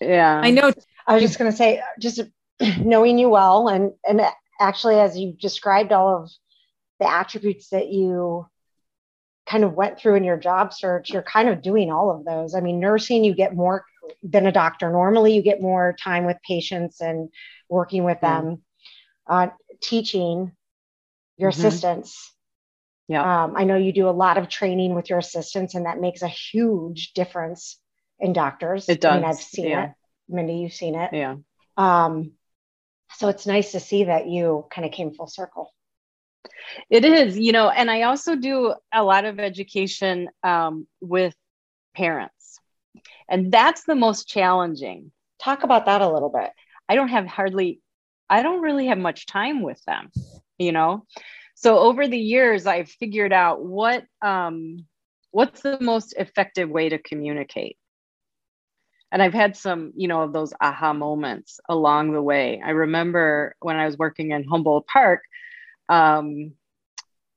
[0.00, 0.40] Yeah.
[0.42, 0.72] I know.
[1.06, 2.20] I was just going to say, just
[2.78, 4.20] knowing you well, and and
[4.60, 6.30] actually, as you described all of
[7.00, 8.46] the attributes that you
[9.48, 12.54] kind of went through in your job search, you're kind of doing all of those.
[12.54, 13.84] I mean, nursing, you get more
[14.22, 14.90] than a doctor.
[14.90, 17.30] Normally, you get more time with patients and
[17.68, 18.62] working with them.
[19.26, 19.48] Uh,
[19.80, 20.52] teaching
[21.36, 21.66] your mm-hmm.
[21.66, 22.34] assistants.
[23.08, 23.44] Yeah.
[23.44, 26.22] Um, I know you do a lot of training with your assistants, and that makes
[26.22, 27.78] a huge difference
[28.18, 28.88] in doctors.
[28.88, 29.12] It does.
[29.12, 29.84] I mean, I've seen yeah.
[29.84, 29.90] it.
[30.28, 31.10] Mindy, you've seen it.
[31.12, 31.36] Yeah.
[31.76, 32.32] Um,
[33.12, 35.72] so it's nice to see that you kind of came full circle.
[36.90, 41.34] It is, you know, and I also do a lot of education um, with
[41.94, 42.58] parents,
[43.28, 45.12] and that's the most challenging.
[45.40, 46.50] Talk about that a little bit.
[46.88, 47.80] I don't have hardly,
[48.28, 50.10] I don't really have much time with them,
[50.58, 51.04] you know.
[51.54, 54.86] So over the years, I've figured out what um,
[55.30, 57.76] what's the most effective way to communicate.
[59.10, 62.60] And I've had some, you know, of those aha moments along the way.
[62.64, 65.22] I remember when I was working in Humboldt Park,
[65.88, 66.52] um,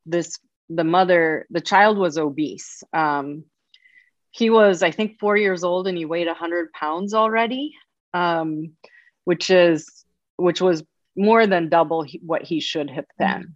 [0.05, 2.83] this the mother the child was obese.
[2.93, 3.45] Um,
[4.31, 7.73] he was i think four years old and he weighed 100 pounds already
[8.13, 8.73] um,
[9.25, 10.05] which is
[10.37, 10.83] which was
[11.15, 13.55] more than double he, what he should have been.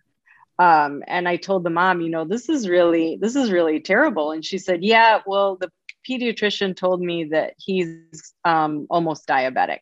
[0.60, 4.31] Um, and i told the mom you know this is really this is really terrible.
[4.31, 5.71] And she said yeah well the
[6.08, 9.79] pediatrician told me that he's um, almost diabetic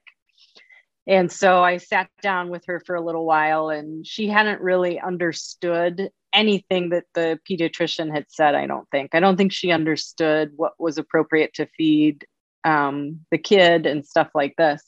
[1.05, 4.99] and so I sat down with her for a little while, and she hadn't really
[4.99, 8.55] understood anything that the pediatrician had said.
[8.55, 9.13] I don't think.
[9.13, 12.25] I don't think she understood what was appropriate to feed
[12.63, 14.81] um, the kid and stuff like this.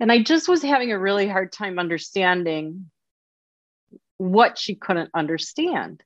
[0.00, 2.90] And I just was having a really hard time understanding
[4.18, 6.02] what she couldn't understand.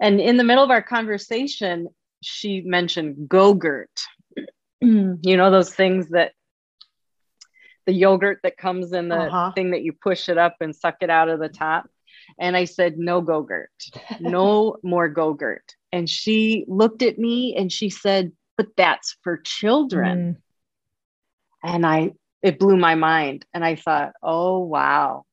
[0.00, 1.88] And in the middle of our conversation,
[2.22, 4.00] she mentioned Go-Gurt.
[4.80, 6.32] you know, those things that
[7.86, 9.52] the yogurt that comes in the uh-huh.
[9.52, 11.88] thing that you push it up and suck it out of the top.
[12.38, 13.70] And I said, no Go-Gurt,
[14.20, 15.74] no more Go-Gurt.
[15.92, 20.38] And she looked at me and she said, but that's for children.
[21.64, 21.70] Mm.
[21.74, 23.44] And I, it blew my mind.
[23.52, 25.24] And I thought, oh, wow,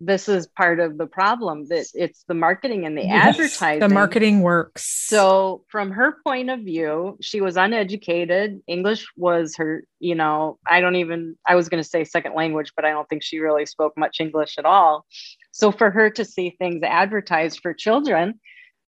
[0.00, 3.80] this is part of the problem that it's the marketing and the yes, advertising.
[3.80, 4.86] The marketing works.
[4.86, 8.62] So, from her point of view, she was uneducated.
[8.66, 12.72] English was her, you know, I don't even, I was going to say second language,
[12.74, 15.04] but I don't think she really spoke much English at all.
[15.52, 18.40] So, for her to see things advertised for children,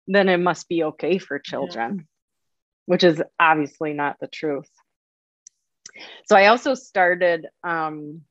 [0.08, 2.04] then it must be okay for children, yeah.
[2.86, 4.69] which is obviously not the truth.
[6.28, 8.21] So, I also started, um,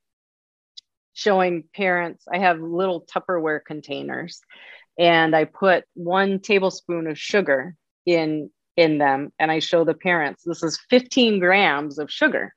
[1.20, 4.40] showing parents I have little Tupperware containers
[4.98, 10.42] and I put one tablespoon of sugar in in them and I show the parents
[10.46, 12.54] this is 15 grams of sugar.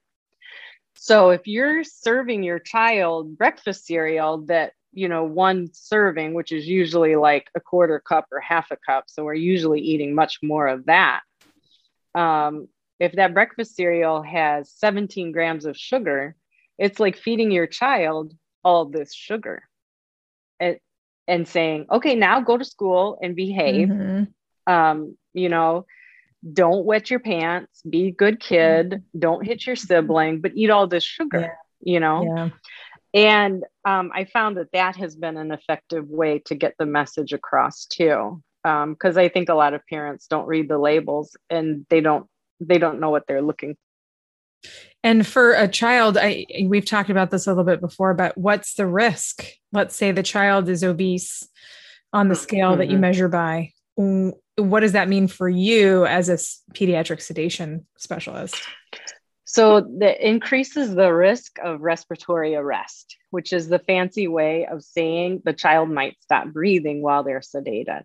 [0.96, 6.66] So if you're serving your child breakfast cereal that you know one serving which is
[6.66, 10.68] usually like a quarter cup or half a cup so we're usually eating much more
[10.68, 11.22] of that
[12.16, 12.68] um,
[13.00, 16.36] if that breakfast cereal has 17 grams of sugar
[16.78, 19.64] it's like feeding your child all this sugar
[20.60, 20.78] and,
[21.28, 23.90] and saying, okay, now go to school and behave.
[23.90, 24.72] Mm-hmm.
[24.72, 25.86] Um, you know,
[26.52, 29.20] don't wet your pants, be a good kid, mm-hmm.
[29.20, 31.94] don't hit your sibling, but eat all this sugar, yeah.
[31.94, 32.24] you know?
[32.24, 32.50] Yeah.
[33.14, 37.32] And um, I found that that has been an effective way to get the message
[37.32, 38.42] across too.
[38.64, 42.28] Because um, I think a lot of parents don't read the labels and they don't
[42.62, 43.76] they don't know what they're looking
[45.04, 48.76] and for a child, I we've talked about this a little bit before, but what's
[48.76, 49.46] the risk?
[49.72, 51.48] Let's say the child is obese
[52.14, 52.80] on the scale mm-hmm.
[52.80, 53.02] that you mm-hmm.
[53.02, 53.74] measure by.
[54.56, 56.36] What does that mean for you as a
[56.74, 58.56] pediatric sedation specialist?
[59.46, 65.42] So that increases the risk of respiratory arrest, which is the fancy way of saying
[65.44, 68.04] the child might stop breathing while they're sedated.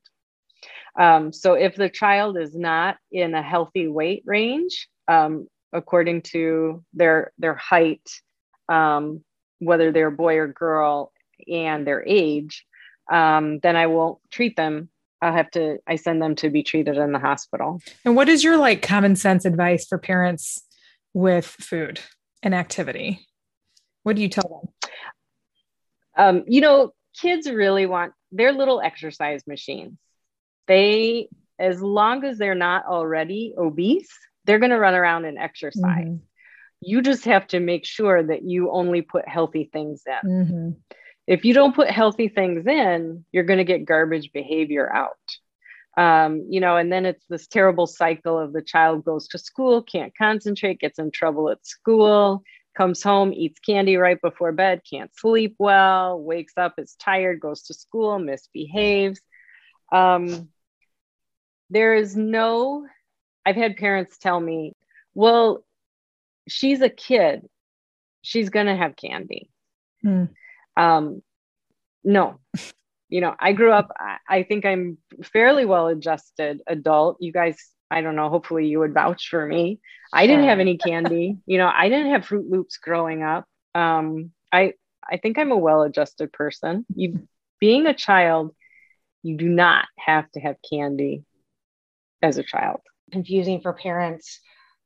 [0.98, 6.84] Um, so if the child is not in a healthy weight range, um, according to
[6.94, 8.08] their their height,
[8.68, 9.24] um,
[9.58, 11.12] whether they're boy or girl,
[11.50, 12.64] and their age,
[13.10, 14.88] um, then I won't treat them.
[15.20, 15.78] I'll have to.
[15.86, 17.80] I send them to be treated in the hospital.
[18.04, 20.62] And what is your like common sense advice for parents
[21.12, 22.00] with food
[22.42, 23.26] and activity?
[24.04, 24.90] What do you tell them?
[26.16, 29.98] Um, you know, kids really want their little exercise machines.
[30.66, 31.28] They,
[31.58, 34.10] as long as they're not already obese,
[34.48, 36.06] they're going to run around and exercise.
[36.06, 36.16] Mm-hmm.
[36.80, 40.30] You just have to make sure that you only put healthy things in.
[40.30, 40.70] Mm-hmm.
[41.26, 45.18] If you don't put healthy things in, you're going to get garbage behavior out.
[45.98, 49.82] Um, you know, and then it's this terrible cycle of the child goes to school,
[49.82, 52.42] can't concentrate, gets in trouble at school,
[52.74, 57.64] comes home, eats candy right before bed, can't sleep well, wakes up, is tired, goes
[57.64, 59.20] to school, misbehaves.
[59.92, 60.48] Um,
[61.68, 62.86] there is no,
[63.48, 64.74] I've had parents tell me,
[65.14, 65.64] well,
[66.48, 67.48] she's a kid,
[68.20, 69.48] she's going to have candy.
[70.02, 70.24] Hmm.
[70.76, 71.22] Um,
[72.04, 72.40] no,
[73.08, 74.98] you know, I grew up, I, I think I'm
[75.32, 77.16] fairly well adjusted adult.
[77.20, 77.56] You guys
[77.90, 79.80] I don't know, hopefully you would vouch for me.
[80.12, 81.38] I didn't have any candy.
[81.46, 83.46] you know, I didn't have Froot Loops growing up.
[83.74, 84.74] Um, I
[85.10, 86.84] I think I'm a well-adjusted person.
[86.94, 87.26] You
[87.58, 88.54] being a child,
[89.22, 91.24] you do not have to have candy
[92.20, 92.80] as a child.
[93.10, 94.40] Confusing for parents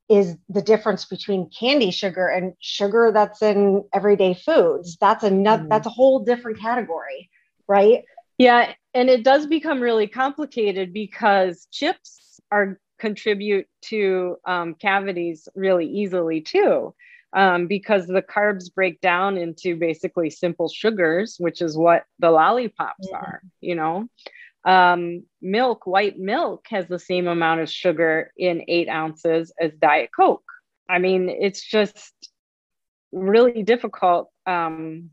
[0.08, 4.96] is the difference between candy sugar and sugar that's in everyday foods.
[5.00, 5.68] That's another mm.
[5.68, 7.30] that's a whole different category,
[7.66, 8.04] right?
[8.38, 15.86] Yeah, and it does become really complicated because chips are contribute to um, cavities really
[15.86, 16.94] easily too.
[17.34, 23.08] Um, because the carbs break down into basically simple sugars, which is what the lollipops
[23.10, 23.16] yeah.
[23.16, 24.06] are, you know.
[24.64, 30.10] Um, milk, white milk has the same amount of sugar in eight ounces as Diet
[30.14, 30.44] Coke.
[30.88, 32.12] I mean, it's just
[33.10, 35.10] really difficult um,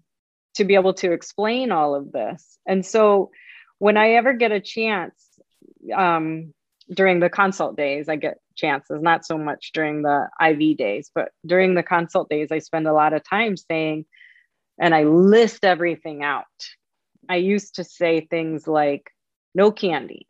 [0.56, 2.60] to be able to explain all of this.
[2.68, 3.32] And so
[3.80, 5.16] when I ever get a chance,
[5.96, 6.54] um,
[6.92, 11.32] during the consult days, I get chances, not so much during the IV days, but
[11.46, 14.06] during the consult days, I spend a lot of time saying,
[14.80, 16.46] and I list everything out.
[17.28, 19.12] I used to say things like,
[19.60, 20.26] no candy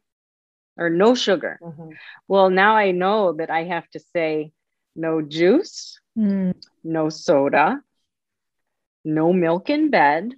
[0.76, 1.60] or no sugar.
[1.62, 1.92] Mm-hmm.
[2.28, 4.52] Well, now I know that I have to say,
[4.96, 6.54] no juice, mm.
[6.84, 7.80] no soda,
[9.06, 10.34] no milk in bed,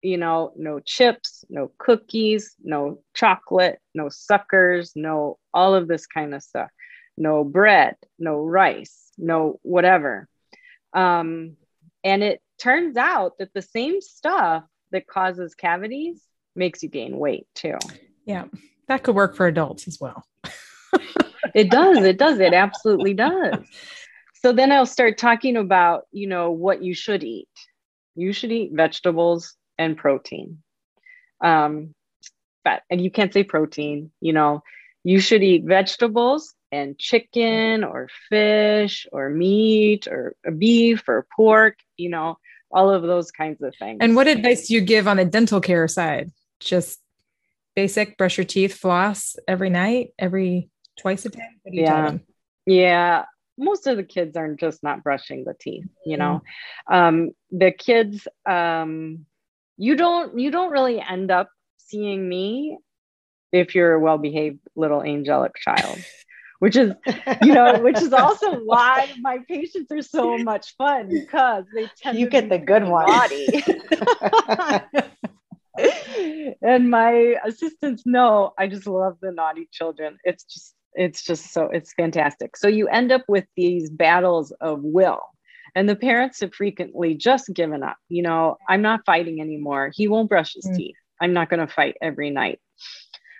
[0.00, 6.34] you know, no chips, no cookies, no chocolate, no suckers, no all of this kind
[6.34, 6.70] of stuff,
[7.16, 10.28] no bread, no rice, no whatever.
[10.92, 11.56] Um,
[12.04, 16.22] and it turns out that the same stuff that causes cavities
[16.54, 17.78] makes you gain weight too.
[18.24, 18.44] Yeah,
[18.88, 20.24] that could work for adults as well.
[21.54, 21.98] it does.
[21.98, 22.38] It does.
[22.38, 23.56] It absolutely does.
[24.34, 27.48] So then I'll start talking about, you know, what you should eat.
[28.14, 30.58] You should eat vegetables, and protein.
[31.40, 31.94] Um,
[32.62, 34.62] fat, and you can't say protein, you know,
[35.02, 42.10] you should eat vegetables and chicken or fish or meat or beef or pork, you
[42.10, 42.36] know,
[42.70, 43.98] all of those kinds of things.
[44.02, 46.30] And what advice do you give on the dental care side?
[46.60, 47.00] Just
[47.74, 51.40] basic brush your teeth, floss every night, every twice a day?
[51.64, 52.18] yeah.
[52.66, 53.24] Yeah
[53.60, 56.42] most of the kids are just not brushing the teeth you know
[56.90, 56.96] mm.
[56.96, 59.26] um, the kids um,
[59.76, 62.78] you don't you don't really end up seeing me
[63.52, 65.98] if you're a well-behaved little angelic child
[66.58, 66.92] which is
[67.42, 72.18] you know which is also why my patients are so much fun because they tend
[72.18, 73.06] you get the good one
[76.62, 81.64] and my assistants know i just love the naughty children it's just it's just so
[81.72, 85.22] it's fantastic so you end up with these battles of will
[85.74, 87.96] and the parents have frequently just given up.
[88.08, 89.90] You know, I'm not fighting anymore.
[89.94, 90.76] He won't brush his mm.
[90.76, 90.96] teeth.
[91.20, 92.60] I'm not going to fight every night.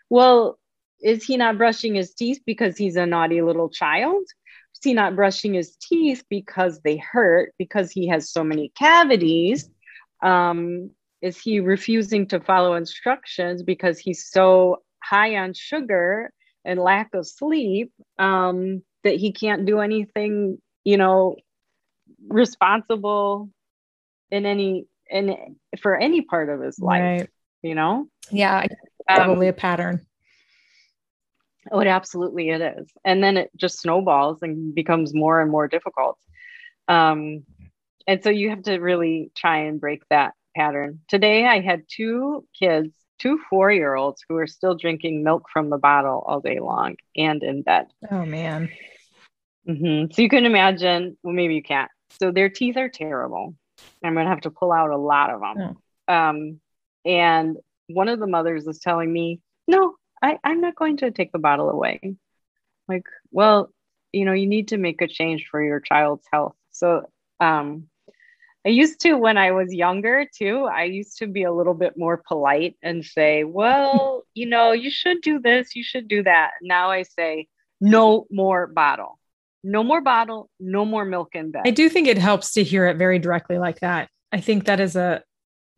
[0.09, 0.59] Well,
[1.03, 4.23] is he not brushing his teeth because he's a naughty little child?
[4.23, 9.69] Is he not brushing his teeth because they hurt, because he has so many cavities?
[10.23, 10.91] Um,
[11.23, 16.33] is he refusing to follow instructions because he's so high on sugar
[16.65, 21.37] and lack of sleep um, that he can't do anything, you know,
[22.29, 23.51] responsible
[24.31, 27.29] in any in for any part of his life right.
[27.63, 28.07] you know?
[28.31, 28.67] Yeah.
[29.09, 30.07] Probably um, a pattern.
[31.73, 32.91] Oh it absolutely it is.
[33.05, 36.19] And then it just snowballs and becomes more and more difficult.
[36.89, 37.45] Um
[38.07, 42.45] and so you have to really try and break that pattern today i had two
[42.59, 46.59] kids two four year olds who are still drinking milk from the bottle all day
[46.61, 48.69] long and in bed oh man
[49.69, 50.13] Mm-hmm.
[50.13, 51.91] So you can imagine, well, maybe you can't.
[52.21, 53.55] So their teeth are terrible.
[54.05, 55.77] I'm going to have to pull out a lot of them.
[56.09, 56.15] Oh.
[56.15, 56.61] Um,
[57.05, 57.57] and
[57.89, 61.39] one of the mothers is telling me, no, I, I'm not going to take the
[61.39, 62.01] bottle away.
[62.89, 63.71] Like, well,
[64.13, 66.55] you know, you need to make a change for your child's health.
[66.73, 67.09] So
[67.39, 67.87] um,
[68.67, 71.95] I used to, when I was younger too, I used to be a little bit
[71.97, 76.51] more polite and say, well, you know, you should do this, you should do that.
[76.61, 77.49] Now I say,
[77.81, 79.19] no more bottle,
[79.65, 81.63] no more bottle, no more milk in bed.
[81.65, 84.11] I do think it helps to hear it very directly like that.
[84.31, 85.23] I think that is a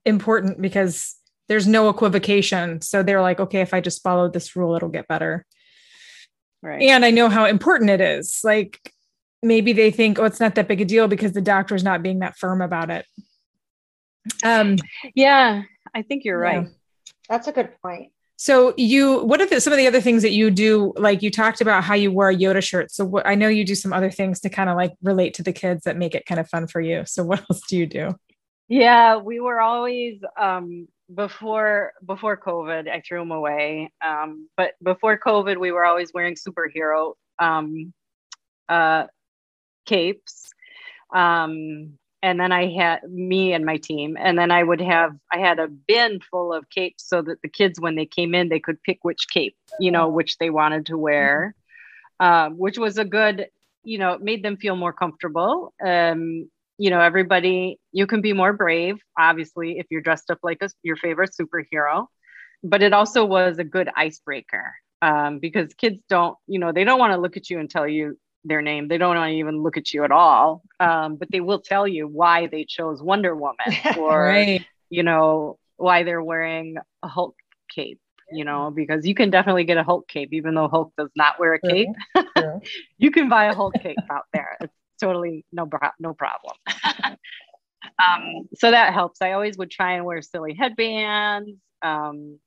[0.05, 1.15] important because
[1.49, 2.81] there's no equivocation.
[2.81, 5.47] So they're like, okay, if I just follow this rule, it'll get better.
[6.63, 6.83] Right.
[6.83, 8.41] And I know how important it is.
[8.43, 8.81] Like
[9.43, 12.21] maybe they think, oh, it's not that big a deal because the doctor's not being
[12.21, 13.07] that firm about it.
[14.45, 14.77] Um,
[15.15, 15.63] yeah,
[15.95, 16.69] I think you're right.
[17.29, 18.13] That's a good point.
[18.37, 20.93] So you, what are the, some of the other things that you do?
[20.97, 22.91] Like you talked about how you wear a Yoda shirt.
[22.91, 25.43] So what, I know you do some other things to kind of like relate to
[25.43, 27.05] the kids that make it kind of fun for you.
[27.07, 28.17] So what else do you do?
[28.69, 32.89] Yeah, we were always um, before before COVID.
[32.89, 37.93] I threw them away, um, but before COVID, we were always wearing superhero um,
[38.69, 39.07] uh,
[39.85, 40.51] capes.
[41.15, 45.39] Um, and then I had me and my team, and then I would have I
[45.39, 48.61] had a bin full of capes so that the kids, when they came in, they
[48.61, 51.55] could pick which cape, you know, which they wanted to wear,
[52.21, 53.49] um, which was a good,
[53.83, 55.75] you know, it made them feel more comfortable.
[55.85, 60.59] Um, you know, everybody, you can be more brave, obviously, if you're dressed up like
[60.63, 62.07] a, your favorite superhero,
[62.63, 66.99] but it also was a good icebreaker um, because kids don't, you know, they don't
[66.99, 68.89] want to look at you and tell you their name.
[68.89, 72.47] They don't even look at you at all, um, but they will tell you why
[72.47, 73.57] they chose Wonder Woman
[73.99, 74.65] or, right.
[74.91, 77.37] you know, why they're wearing a Hulk
[77.75, 78.01] cape.
[78.35, 81.39] You know, because you can definitely get a Hulk cape, even though Hulk does not
[81.39, 81.89] wear a cape.
[82.35, 82.61] Yeah.
[82.99, 84.57] you can buy a Hulk cape out there.
[84.63, 85.69] It's totally no
[85.99, 86.57] no problem.
[87.99, 89.21] um, so that helps.
[89.21, 91.51] I always would try and wear silly headbands.
[91.83, 92.39] Um,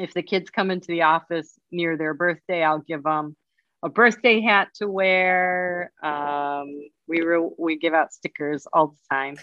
[0.00, 3.36] if the kids come into the office near their birthday, I'll give them
[3.82, 5.92] a birthday hat to wear.
[6.02, 9.36] Um, we re- we give out stickers all the time.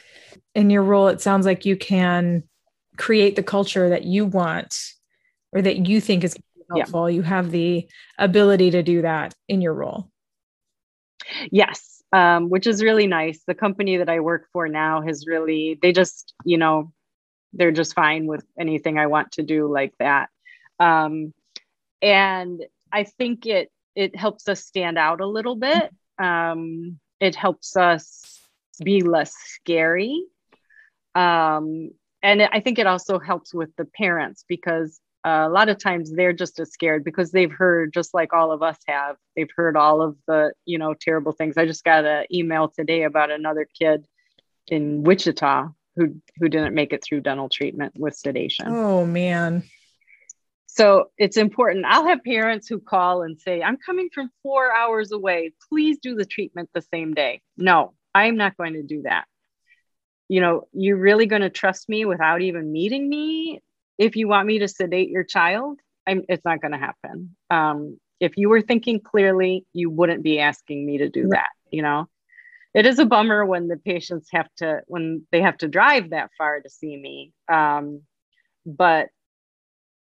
[0.53, 2.43] In your role, it sounds like you can
[2.97, 4.77] create the culture that you want
[5.51, 6.35] or that you think is
[6.69, 7.09] helpful.
[7.09, 7.15] Yeah.
[7.15, 10.09] You have the ability to do that in your role.
[11.51, 13.41] Yes, um, which is really nice.
[13.47, 16.91] The company that I work for now has really, they just, you know,
[17.53, 20.29] they're just fine with anything I want to do like that.
[20.79, 21.33] Um,
[22.01, 25.91] and I think it it helps us stand out a little bit.
[26.19, 28.39] Um, it helps us
[28.83, 30.23] be less scary.
[31.13, 31.91] Um,
[32.21, 36.11] and I think it also helps with the parents because uh, a lot of times
[36.11, 39.75] they're just as scared because they've heard just like all of us have they've heard
[39.75, 43.67] all of the you know terrible things i just got an email today about another
[43.79, 44.05] kid
[44.67, 49.63] in wichita who who didn't make it through dental treatment with sedation oh man
[50.75, 55.11] so it's important i'll have parents who call and say i'm coming from four hours
[55.11, 59.25] away please do the treatment the same day no i'm not going to do that
[60.27, 63.61] you know you're really going to trust me without even meeting me
[63.97, 67.35] if you want me to sedate your child, I'm, it's not going to happen.
[67.49, 71.49] Um, if you were thinking clearly, you wouldn't be asking me to do that.
[71.71, 72.07] You know,
[72.73, 76.31] it is a bummer when the patients have to when they have to drive that
[76.37, 77.33] far to see me.
[77.51, 78.01] Um,
[78.65, 79.09] but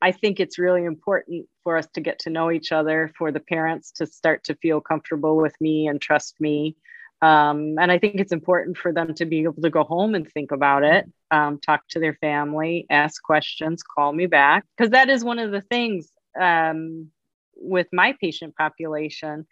[0.02, 3.38] I think it's really important for us to get to know each other, for the
[3.40, 6.76] parents to start to feel comfortable with me and trust me.
[7.22, 10.28] Um, and I think it's important for them to be able to go home and
[10.28, 14.64] think about it, um, talk to their family, ask questions, call me back.
[14.76, 17.06] Because that is one of the things um,
[17.54, 19.46] with my patient population.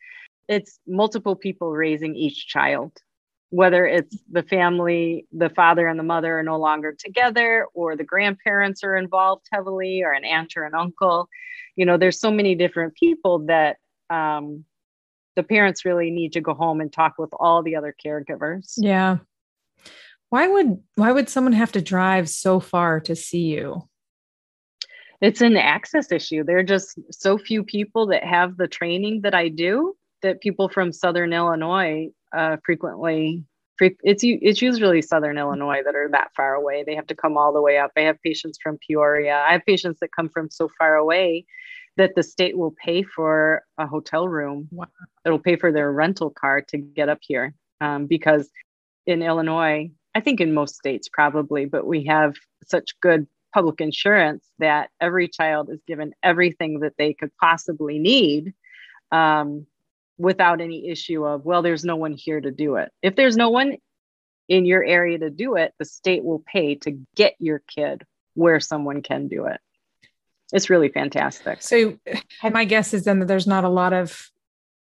[0.49, 2.91] It's multiple people raising each child,
[3.51, 8.05] whether it's the family, the father and the mother are no longer together, or the
[8.05, 11.29] grandparents are involved heavily, or an aunt or an uncle.
[11.77, 13.77] You know, there's so many different people that
[14.09, 14.65] um,
[15.37, 18.75] the parents really need to go home and talk with all the other caregivers.
[18.77, 19.19] Yeah.
[20.29, 23.83] Why would why would someone have to drive so far to see you?
[25.21, 26.45] It's an access issue.
[26.45, 30.69] There are just so few people that have the training that I do that people
[30.69, 33.45] from Southern Illinois uh, frequently
[34.03, 37.51] it's it's usually southern illinois that are that far away they have to come all
[37.51, 40.69] the way up i have patients from peoria i have patients that come from so
[40.79, 41.47] far away
[41.97, 44.69] that the state will pay for a hotel room.
[44.71, 44.87] Wow.
[45.27, 48.51] It'll pay for their rental car to get up here um, because
[49.07, 54.45] in Illinois, I think in most states probably, but we have such good public insurance
[54.61, 58.55] that every child is given everything that they could possibly need.
[59.13, 59.67] Um,
[60.21, 62.93] without any issue of, well, there's no one here to do it.
[63.03, 63.79] If there's no one
[64.49, 68.05] in your area to do it, the state will pay to get your kid
[68.35, 69.59] where someone can do it.
[70.53, 71.63] It's really fantastic.
[71.63, 71.97] So,
[72.43, 74.31] my guess is then that there's not a lot of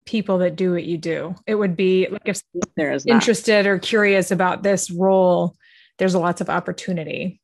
[0.07, 1.35] people that do what you do.
[1.47, 2.41] It would be like if
[2.77, 5.55] there is interested or curious about this role,
[5.99, 7.41] there's lots of opportunity.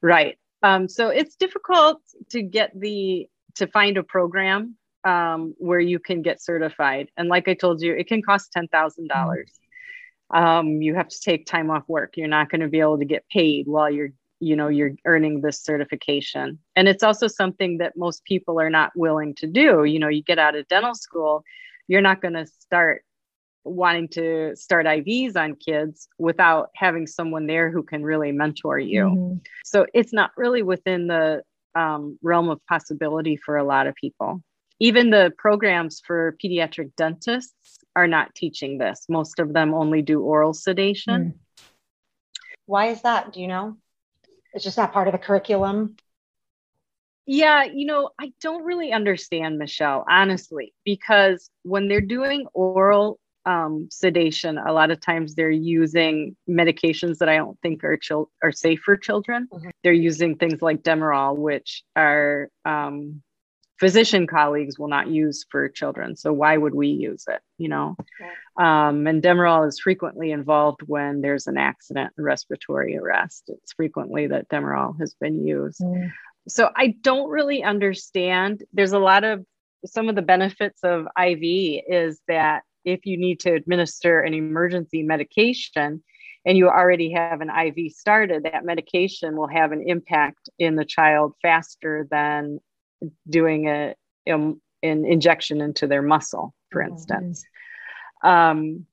[0.00, 0.38] Right.
[0.62, 2.00] Um, so it's difficult
[2.30, 7.08] to get the to find a program um, where you can get certified.
[7.16, 9.52] And like I told you, it can cost ten thousand dollars.
[10.32, 12.16] Um, you have to take time off work.
[12.16, 14.10] You're not going to be able to get paid while you're
[14.42, 18.90] you know you're earning this certification and it's also something that most people are not
[18.96, 21.44] willing to do you know you get out of dental school
[21.88, 23.04] you're not going to start
[23.64, 29.04] wanting to start IVs on kids without having someone there who can really mentor you.
[29.04, 29.36] Mm-hmm.
[29.64, 31.42] So it's not really within the
[31.74, 34.42] um, realm of possibility for a lot of people.
[34.80, 39.04] Even the programs for pediatric dentists are not teaching this.
[39.08, 41.34] Most of them only do oral sedation.
[41.34, 41.64] Mm.
[42.66, 43.32] Why is that?
[43.32, 43.76] Do you know?
[44.54, 45.96] It's just not part of the curriculum.
[47.26, 53.88] Yeah, you know, I don't really understand, Michelle, honestly, because when they're doing oral um,
[53.90, 58.52] sedation, a lot of times they're using medications that I don't think are chil- are
[58.52, 59.48] safe for children.
[59.52, 59.70] Mm-hmm.
[59.84, 63.22] They're using things like Demerol, which are um,
[63.80, 66.14] physician colleagues will not use for children.
[66.14, 67.40] So why would we use it?
[67.56, 67.96] You know,
[68.58, 73.44] um, and Demerol is frequently involved when there's an accident and respiratory arrest.
[73.48, 75.80] It's frequently that Demerol has been used.
[75.80, 76.12] Mm.
[76.46, 78.62] So I don't really understand.
[78.72, 79.44] There's a lot of
[79.86, 85.02] some of the benefits of IV is that if you need to administer an emergency
[85.02, 86.02] medication
[86.44, 90.84] and you already have an IV started, that medication will have an impact in the
[90.84, 92.58] child faster than
[93.28, 93.94] doing a,
[94.26, 96.92] an injection into their muscle, for mm-hmm.
[96.92, 97.44] instance.
[98.24, 98.28] Mm-hmm.
[98.28, 98.86] Um,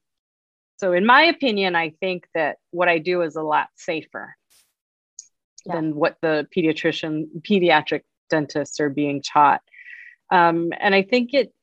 [0.77, 4.35] so, in my opinion, I think that what I do is a lot safer
[5.65, 5.75] yeah.
[5.75, 9.61] than what the pediatrician, pediatric dentists are being taught.
[10.29, 11.53] Um, and I think it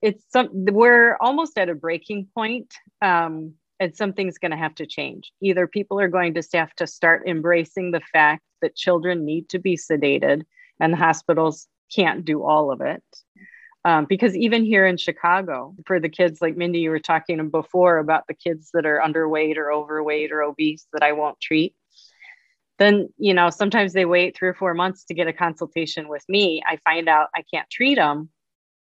[0.00, 4.86] it's some we're almost at a breaking point um, and something's going to have to
[4.86, 9.48] change either people are going to have to start embracing the fact that children need
[9.50, 10.42] to be sedated
[10.80, 13.02] and the hospitals can't do all of it.
[13.84, 17.98] Um, because even here in chicago for the kids like mindy you were talking before
[17.98, 21.72] about the kids that are underweight or overweight or obese that i won't treat
[22.78, 26.24] then you know sometimes they wait three or four months to get a consultation with
[26.28, 26.62] me.
[26.66, 28.28] I find out i can't treat them.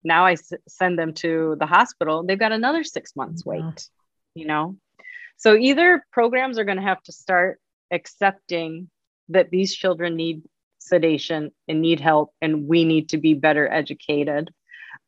[0.04, 2.24] Now I s- send them to the hospital.
[2.24, 3.90] They've got another six months wait
[4.34, 4.78] you know?
[5.38, 7.60] So either programs are going to have to start
[7.92, 8.90] accepting
[9.30, 10.44] that these children need
[10.86, 14.52] sedation and need help and we need to be better educated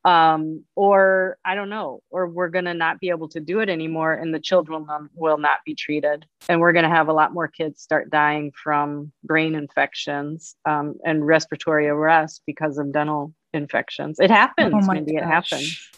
[0.05, 3.69] um, or i don't know or we're going to not be able to do it
[3.69, 7.33] anymore and the children will not be treated and we're going to have a lot
[7.33, 14.19] more kids start dying from brain infections um, and respiratory arrest because of dental infections.
[14.19, 15.13] It happens, oh Mindy.
[15.13, 15.21] Gosh.
[15.21, 15.89] It happens.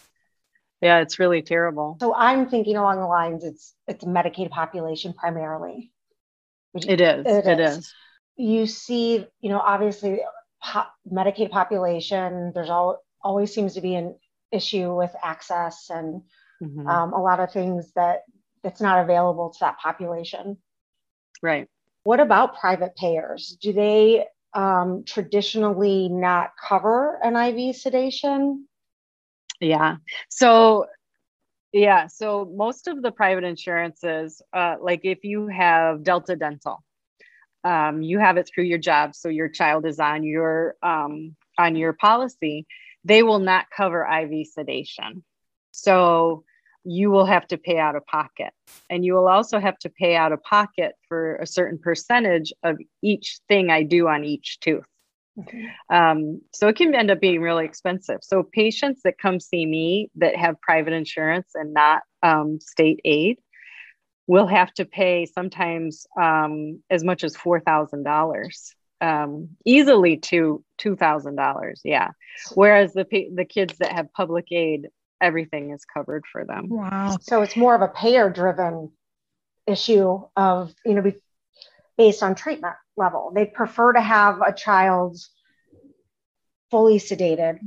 [0.82, 1.98] Yeah, it's really terrible.
[2.00, 5.92] So I'm thinking along the lines it's it's a Medicaid population primarily.
[6.74, 7.26] It is.
[7.26, 7.78] It, it is.
[7.78, 7.94] is.
[8.40, 10.22] You see, you know, obviously
[11.12, 14.16] Medicaid population, there's all always seems to be an
[14.52, 16.22] issue with access and
[16.64, 16.88] mm-hmm.
[16.88, 18.22] um, a lot of things that
[18.64, 20.58] that's not available to that population.
[21.42, 21.68] Right.
[22.04, 23.58] What about private payers?
[23.62, 28.68] Do they um, traditionally not cover an IV sedation?
[29.60, 29.98] Yeah.
[30.30, 30.86] So,
[31.74, 32.08] yeah.
[32.08, 36.82] So, most of the private insurances, uh, like if you have Delta Dental,
[37.64, 39.16] um, you have it through your job.
[39.16, 42.66] So, your child is on your um, on your policy.
[43.04, 45.24] They will not cover IV sedation.
[45.72, 46.44] So,
[46.84, 48.52] you will have to pay out of pocket.
[48.90, 52.78] And you will also have to pay out of pocket for a certain percentage of
[53.02, 54.86] each thing I do on each tooth.
[55.40, 55.70] Okay.
[55.90, 58.20] Um, so it can end up being really expensive.
[58.24, 63.38] So patients that come see me that have private insurance and not um, state aid
[64.30, 70.64] will have to pay sometimes um, as much as four thousand dollars, um, easily to
[70.78, 71.82] two thousand dollars.
[71.84, 72.12] Yeah.
[72.54, 76.70] Whereas the the kids that have public aid everything is covered for them.
[76.70, 77.18] Wow.
[77.22, 78.92] So it's more of a payer driven
[79.66, 81.12] issue of, you know,
[81.98, 83.32] based on treatment level.
[83.34, 85.18] They prefer to have a child
[86.70, 87.60] fully sedated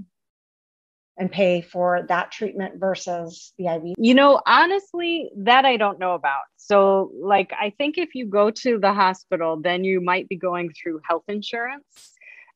[1.23, 3.95] and pay for that treatment versus the IV?
[3.97, 6.43] You know, honestly, that I don't know about.
[6.57, 10.73] So, like, I think if you go to the hospital, then you might be going
[10.73, 11.85] through health insurance.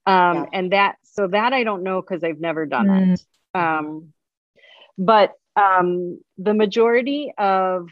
[0.05, 0.45] Um, yeah.
[0.53, 3.15] And that, so that I don't know because I've never done mm.
[3.15, 3.25] it.
[3.55, 4.13] Um,
[4.99, 7.89] but um, the majority of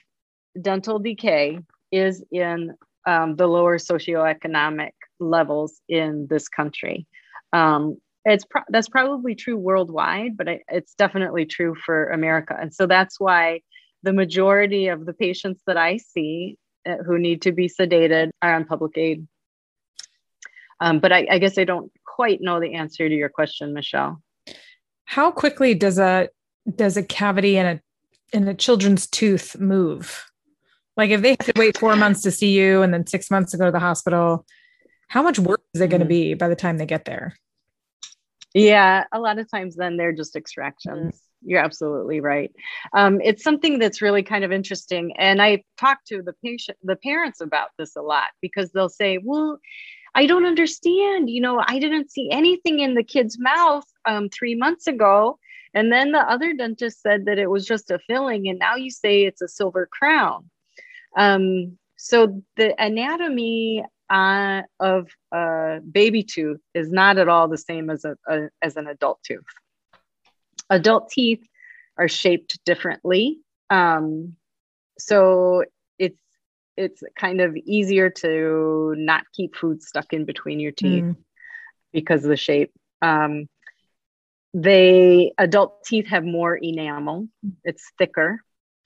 [0.61, 1.61] dental decay
[1.93, 2.75] is in
[3.07, 7.07] um, the lower socioeconomic levels in this country.
[7.53, 12.87] Um, it's pro- that's probably true worldwide, but it's definitely true for America, and so
[12.87, 13.61] that's why
[14.03, 18.55] the majority of the patients that I see uh, who need to be sedated are
[18.55, 19.27] on public aid.
[20.81, 24.23] Um, but I, I guess I don't quite know the answer to your question, Michelle.
[25.05, 26.29] How quickly does a
[26.75, 27.81] does a cavity in a
[28.33, 30.31] in a children's tooth move?
[30.97, 33.53] Like if they have to wait four months to see you and then six months
[33.53, 34.47] to go to the hospital,
[35.09, 36.09] how much work is it going to mm-hmm.
[36.09, 37.35] be by the time they get there?
[38.55, 41.15] Yeah, a lot of times then they're just extractions.
[41.15, 41.49] Mm-hmm.
[41.49, 42.53] You're absolutely right.
[42.95, 46.97] Um, it's something that's really kind of interesting, and I talk to the patient, the
[46.97, 49.59] parents about this a lot because they'll say, "Well,
[50.15, 51.29] I don't understand.
[51.29, 55.39] You know, I didn't see anything in the kid's mouth um, three months ago,
[55.75, 58.91] and then the other dentist said that it was just a filling, and now you
[58.91, 60.49] say it's a silver crown."
[61.17, 67.91] Um, so the anatomy uh, of a baby tooth is not at all the same
[67.91, 69.45] as a, a, as an adult tooth.
[70.71, 71.43] Adult teeth
[71.97, 73.39] are shaped differently,
[73.71, 74.37] um,
[74.99, 75.65] so
[75.99, 76.19] it's
[76.77, 81.17] it's kind of easier to not keep food stuck in between your teeth mm.
[81.93, 82.73] because of the shape.
[83.03, 83.49] Um,
[84.53, 87.29] they adult teeth have more enamel;
[87.65, 88.41] it's thicker,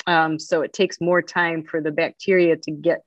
[0.07, 3.03] um, so it takes more time for the bacteria to get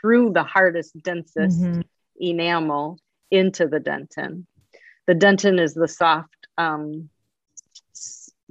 [0.00, 1.80] through the hardest, densest mm-hmm.
[2.20, 2.98] enamel
[3.30, 4.44] into the dentin.
[5.06, 7.08] The dentin is the soft um,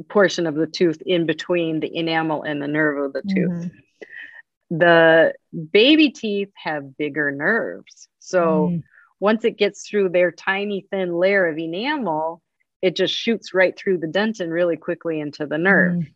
[0.09, 3.51] portion of the tooth in between the enamel and the nerve of the tooth.
[3.51, 4.77] Mm-hmm.
[4.77, 5.33] The
[5.71, 8.07] baby teeth have bigger nerves.
[8.19, 8.83] So mm.
[9.19, 12.41] once it gets through their tiny, thin layer of enamel,
[12.81, 15.95] it just shoots right through the dentin really quickly into the nerve.
[15.95, 16.13] Mm.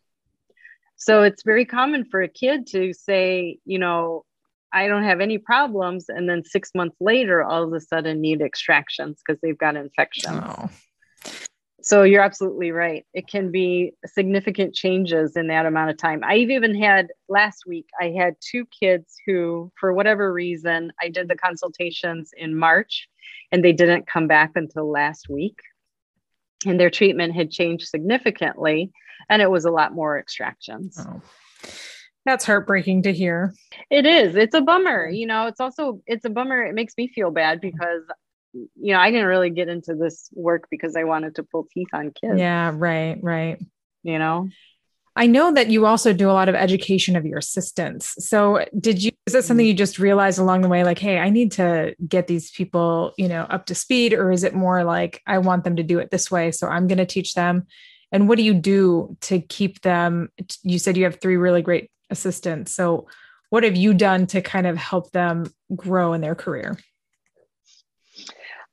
[0.96, 4.26] So it's very common for a kid to say, you know,
[4.72, 6.10] I don't have any problems.
[6.10, 10.42] And then six months later, all of a sudden need extractions because they've got infections.
[10.44, 10.70] Oh.
[11.82, 13.06] So you're absolutely right.
[13.14, 16.22] It can be significant changes in that amount of time.
[16.24, 21.30] I've even had last week, I had two kids who, for whatever reason, I did
[21.30, 23.08] the consultations in March
[23.52, 25.58] and they didn't come back until last week.
[26.66, 28.92] And their treatment had changed significantly
[29.30, 30.98] and it was a lot more extractions.
[31.00, 31.22] Oh.
[32.30, 33.56] That's heartbreaking to hear.
[33.90, 34.36] It is.
[34.36, 35.10] It's a bummer.
[35.10, 36.64] You know, it's also it's a bummer.
[36.64, 38.04] It makes me feel bad because
[38.54, 41.88] you know, I didn't really get into this work because I wanted to pull teeth
[41.92, 42.38] on kids.
[42.38, 43.60] Yeah, right, right.
[44.04, 44.48] You know.
[45.16, 48.14] I know that you also do a lot of education of your assistants.
[48.24, 49.70] So, did you is that something mm-hmm.
[49.70, 53.28] you just realized along the way like, hey, I need to get these people, you
[53.28, 56.12] know, up to speed or is it more like I want them to do it
[56.12, 57.66] this way, so I'm going to teach them?
[58.12, 60.30] and what do you do to keep them
[60.64, 63.08] you said you have three really great assistants so
[63.50, 66.78] what have you done to kind of help them grow in their career?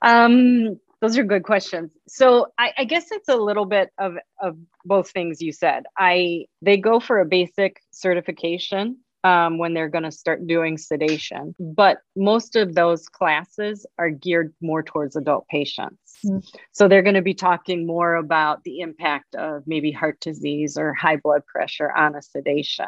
[0.03, 1.91] Um, those are good questions.
[2.09, 5.84] So I, I guess it's a little bit of, of both things you said.
[5.97, 11.53] I they go for a basic certification um, when they're going to start doing sedation.
[11.59, 16.16] But most of those classes are geared more towards adult patients.
[16.24, 16.47] Mm.
[16.70, 20.95] So they're going to be talking more about the impact of maybe heart disease or
[20.95, 22.87] high blood pressure on a sedation.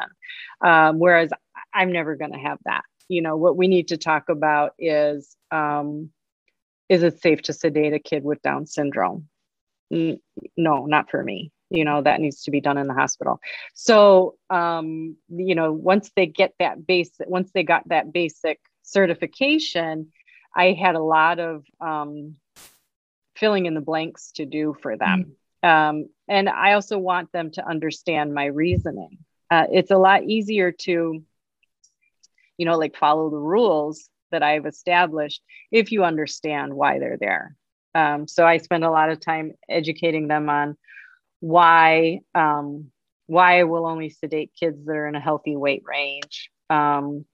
[0.61, 1.29] Um, whereas
[1.73, 2.85] I'm never going to have that.
[3.09, 6.09] You know, what we need to talk about is um,
[6.87, 9.27] is it safe to sedate a kid with Down syndrome?
[9.91, 13.39] No, not for me you know that needs to be done in the hospital.
[13.73, 18.59] So um, you know once they get that base once they got that basic
[18.89, 20.07] certification
[20.55, 22.35] i had a lot of um,
[23.35, 25.35] filling in the blanks to do for them.
[25.63, 25.69] Mm-hmm.
[25.69, 29.19] um, and i also want them to understand my reasoning.
[29.51, 31.23] Uh, it's a lot easier to
[32.57, 35.41] you know like follow the rules that i've established
[35.71, 37.55] if you understand why they're there.
[37.95, 40.77] Um, so i spend a lot of time educating them on
[41.39, 42.91] why um,
[43.27, 47.25] why I will only sedate kids that are in a healthy weight range, um,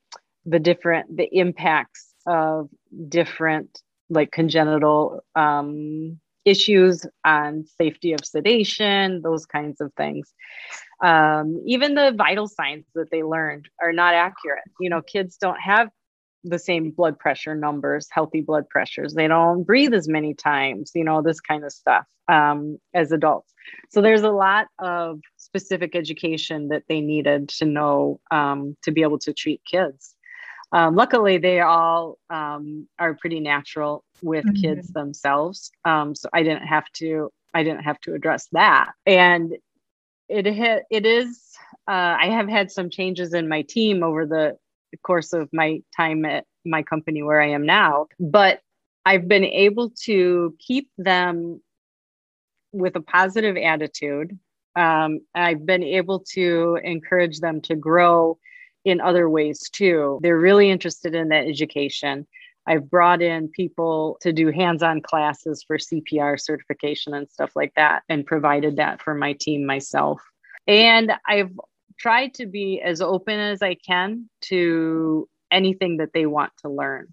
[0.45, 2.69] the different the impacts of
[3.07, 10.31] different like congenital um, issues on safety of sedation, those kinds of things.
[11.03, 14.63] Um, even the vital signs that they learned are not accurate.
[14.79, 15.89] You know, kids don't have
[16.49, 19.13] the same blood pressure numbers, healthy blood pressures.
[19.13, 23.53] They don't breathe as many times, you know, this kind of stuff um, as adults.
[23.89, 29.01] So there's a lot of specific education that they needed to know um, to be
[29.01, 30.15] able to treat kids.
[30.71, 34.61] Um, luckily, they all um, are pretty natural with mm-hmm.
[34.61, 35.71] kids themselves.
[35.85, 37.31] Um, so I didn't have to.
[37.53, 38.91] I didn't have to address that.
[39.05, 39.55] And
[40.27, 41.55] it hit, it is
[41.87, 44.57] uh, I have had some changes in my team over the
[45.03, 48.61] course of my time at my company where I am now, but
[49.05, 51.61] I've been able to keep them
[52.71, 54.37] with a positive attitude.
[54.75, 58.37] Um, I've been able to encourage them to grow
[58.83, 60.19] in other ways too.
[60.21, 62.27] They're really interested in that education.
[62.67, 67.73] I've brought in people to do hands on classes for CPR certification and stuff like
[67.75, 70.21] that, and provided that for my team myself.
[70.67, 71.51] And I've
[71.97, 77.07] tried to be as open as I can to anything that they want to learn,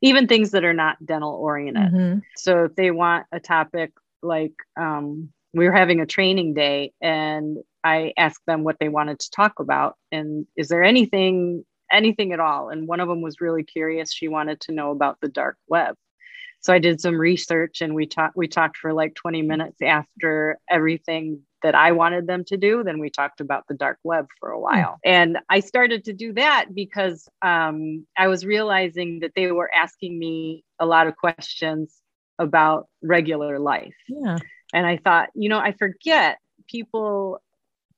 [0.00, 1.92] even things that are not dental oriented.
[1.92, 2.18] Mm-hmm.
[2.36, 3.92] So if they want a topic
[4.22, 9.18] like um, we were having a training day and I asked them what they wanted
[9.20, 13.40] to talk about and is there anything anything at all and one of them was
[13.40, 15.94] really curious she wanted to know about the dark web
[16.62, 20.58] so I did some research and we talked we talked for like 20 minutes after
[20.70, 22.82] everything that I wanted them to do.
[22.84, 24.92] Then we talked about the dark web for a while.
[24.92, 24.98] Mm.
[25.04, 30.18] And I started to do that because um, I was realizing that they were asking
[30.18, 31.96] me a lot of questions
[32.38, 33.94] about regular life.
[34.08, 34.38] Yeah.
[34.72, 36.38] And I thought, you know, I forget
[36.68, 37.40] people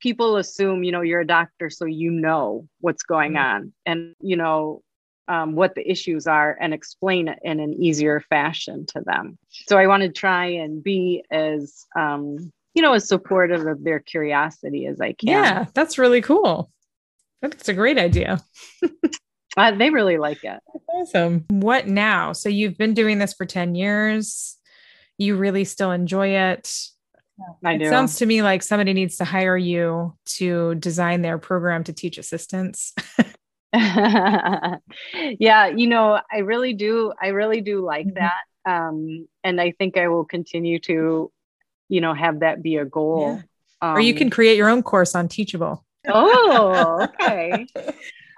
[0.01, 3.45] people assume, you know, you're a doctor so you know what's going mm.
[3.45, 4.83] on and you know
[5.29, 9.39] um, what the issues are and explain it in an easier fashion to them.
[9.51, 14.01] So I want to try and be as um, you know, as supportive of their
[14.01, 15.29] curiosity as I can.
[15.29, 16.71] Yeah, that's really cool.
[17.41, 18.43] That's a great idea.
[19.57, 20.61] uh, they really like it.
[20.89, 21.45] Awesome.
[21.49, 22.33] What now?
[22.33, 24.57] So you've been doing this for 10 years.
[25.19, 26.73] You really still enjoy it.
[27.65, 27.85] I do.
[27.85, 31.93] It sounds to me like somebody needs to hire you to design their program to
[31.93, 32.93] teach assistants.
[35.39, 37.13] yeah, you know, I really do.
[37.21, 38.15] I really do like mm-hmm.
[38.15, 38.43] that.
[38.67, 41.31] Um, and I think I will continue to
[41.89, 43.41] you know have that be a goal
[43.83, 43.89] yeah.
[43.89, 47.67] um, or you can create your own course on teachable oh okay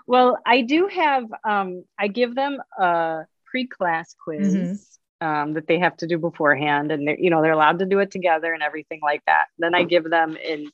[0.06, 5.26] well i do have um, i give them a pre-class quiz mm-hmm.
[5.26, 7.98] um, that they have to do beforehand and they're you know they're allowed to do
[7.98, 10.68] it together and everything like that then i give them an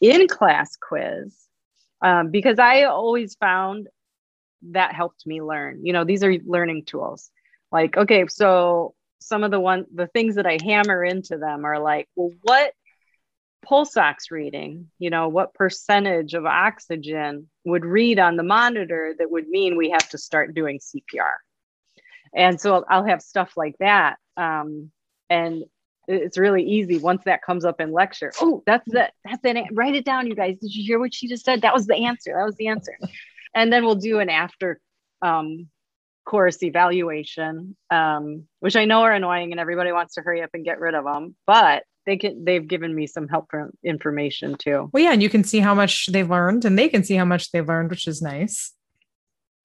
[0.00, 1.34] in-class quiz
[2.02, 3.88] um, because i always found
[4.62, 7.30] that helped me learn you know these are learning tools
[7.72, 11.78] like okay so some of the one the things that I hammer into them are
[11.78, 12.72] like, well, what
[13.62, 19.30] pulse ox reading, you know, what percentage of oxygen would read on the monitor that
[19.30, 21.34] would mean we have to start doing CPR.
[22.34, 24.16] And so I'll have stuff like that.
[24.36, 24.90] Um,
[25.28, 25.64] and
[26.08, 28.32] it's really easy once that comes up in lecture.
[28.40, 29.10] Oh, that's it.
[29.24, 29.66] That's it.
[29.72, 30.56] Write it down, you guys.
[30.58, 31.60] Did you hear what she just said?
[31.60, 32.32] That was the answer.
[32.34, 32.96] That was the answer.
[33.54, 34.80] And then we'll do an after
[35.22, 35.68] um,
[36.24, 40.64] course evaluation, um, which I know are annoying and everybody wants to hurry up and
[40.64, 44.88] get rid of them, but they can they've given me some helpful information too.
[44.92, 47.24] Well, yeah, and you can see how much they've learned and they can see how
[47.24, 48.72] much they've learned, which is nice.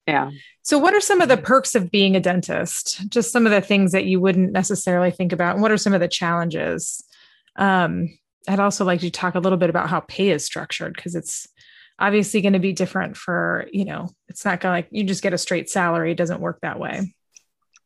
[0.06, 0.30] Yeah.
[0.62, 3.08] So what are some of the perks of being a dentist?
[3.08, 5.54] Just some of the things that you wouldn't necessarily think about.
[5.54, 7.02] And what are some of the challenges?
[7.56, 8.16] Um,
[8.48, 11.48] I'd also like to talk a little bit about how pay is structured because it's
[11.98, 15.22] obviously going to be different for you know it's not going to like you just
[15.22, 17.14] get a straight salary it doesn't work that way.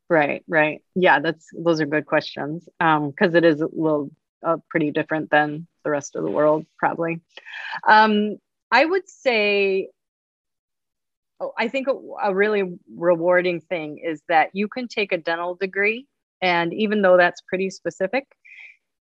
[0.08, 0.82] Right right.
[0.94, 4.10] Yeah that's those are good questions um because it is a little
[4.44, 7.20] uh, pretty different than the rest of the world probably.
[7.86, 8.36] Um
[8.72, 9.88] i would say
[11.40, 11.92] oh, i think a,
[12.22, 16.06] a really rewarding thing is that you can take a dental degree
[16.40, 18.24] and even though that's pretty specific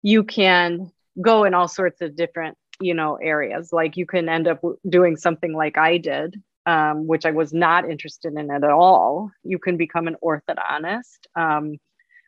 [0.02, 0.90] you can
[1.20, 3.72] go in all sorts of different you know areas.
[3.72, 7.88] Like you can end up doing something like i did um, which i was not
[7.88, 9.30] interested in at all.
[9.42, 11.76] You can become an orthodontist um,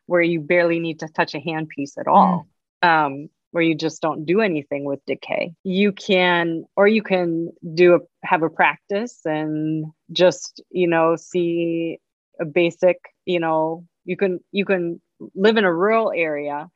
[0.07, 2.47] where you barely need to touch a handpiece at all.
[2.83, 2.89] Mm.
[2.89, 5.55] um, where you just don't do anything with decay.
[5.65, 11.99] You can or you can do a have a practice and just you know see
[12.39, 15.01] a basic you know you can you can
[15.35, 16.69] live in a rural area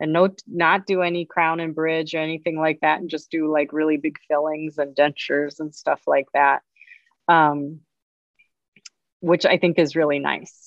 [0.00, 3.50] and no not do any crown and bridge or anything like that and just do
[3.50, 6.62] like really big fillings and dentures and stuff like that
[7.28, 7.80] um,
[9.20, 10.64] which i think is really nice.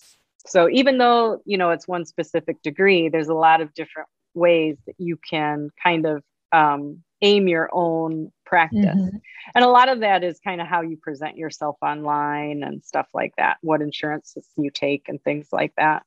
[0.48, 4.78] So even though you know it's one specific degree there's a lot of different ways
[4.88, 8.80] that you can kind of um, aim your own practice.
[8.84, 9.18] Mm-hmm.
[9.56, 13.08] and a lot of that is kind of how you present yourself online and stuff
[13.14, 16.04] like that what insurances you take and things like that.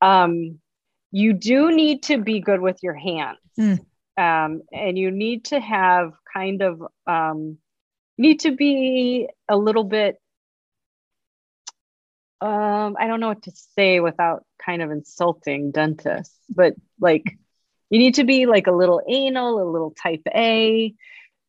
[0.00, 0.60] Um,
[1.10, 3.38] you do need to be good with your hands.
[3.58, 3.80] Mm.
[4.16, 7.58] Um, and you need to have kind of um,
[8.16, 10.20] need to be a little bit
[12.40, 17.36] um, I don't know what to say without kind of insulting dentists, but like
[17.90, 20.94] You need to be like a little anal, a little type A,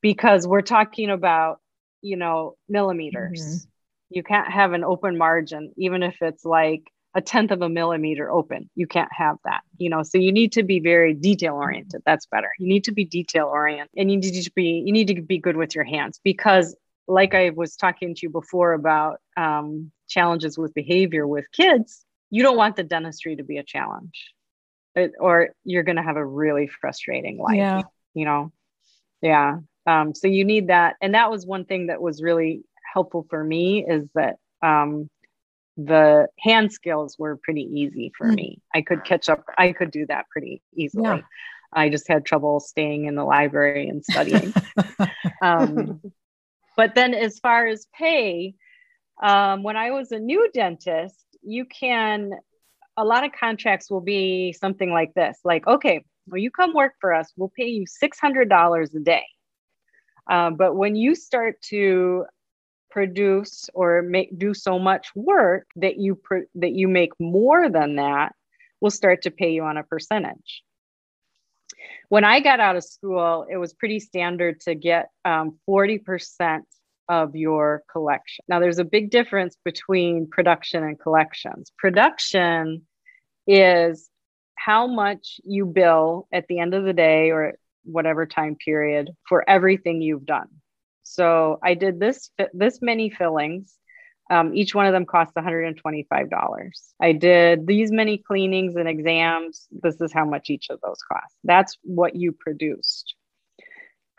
[0.02, 1.60] because we're talking about,
[2.02, 3.42] you know, millimeters.
[3.42, 3.70] Mm-hmm.
[4.12, 6.84] You can't have an open margin, even if it's like
[7.16, 8.70] a tenth of a millimeter open.
[8.76, 10.04] You can't have that, you know.
[10.04, 12.02] So you need to be very detail oriented.
[12.06, 12.52] That's better.
[12.60, 15.40] You need to be detail oriented, and you need to be you need to be
[15.40, 16.76] good with your hands because,
[17.08, 22.44] like I was talking to you before about um, challenges with behavior with kids, you
[22.44, 24.34] don't want the dentistry to be a challenge,
[24.96, 27.56] it, or you're going to have a really frustrating life.
[27.56, 27.82] Yeah.
[28.14, 28.52] You know,
[29.22, 29.58] yeah.
[29.88, 32.62] Um, so you need that, and that was one thing that was really
[32.94, 35.10] helpful for me is that um,
[35.86, 38.36] the hand skills were pretty easy for mm.
[38.36, 38.62] me.
[38.74, 39.46] I could catch up.
[39.58, 41.04] I could do that pretty easily.
[41.04, 41.22] Yeah.
[41.72, 44.54] I just had trouble staying in the library and studying.
[45.42, 46.02] um,
[46.76, 48.56] but then, as far as pay,
[49.22, 52.32] um, when I was a new dentist, you can,
[52.98, 56.94] a lot of contracts will be something like this like, okay, well, you come work
[57.00, 59.26] for us, we'll pay you $600 a day.
[60.30, 62.26] Uh, but when you start to
[62.90, 67.96] produce or make do so much work that you pr- that you make more than
[67.98, 68.34] that
[68.82, 70.64] will start to pay you on a percentage.
[72.10, 76.62] When i got out of school it was pretty standard to get um, 40%
[77.08, 78.46] of your collection.
[78.48, 81.72] Now there's a big difference between production and collections.
[81.78, 82.86] Production
[83.48, 84.10] is
[84.56, 89.50] how much you bill at the end of the day or whatever time period for
[89.50, 90.48] everything you've done
[91.10, 93.76] so I did this this many fillings.
[94.30, 96.70] Um, each one of them cost $125.
[97.02, 99.68] I did these many cleanings and exams.
[99.72, 101.34] This is how much each of those cost.
[101.44, 103.16] That's what you produced.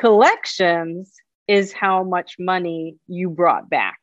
[0.00, 1.14] Collections
[1.46, 4.00] is how much money you brought back.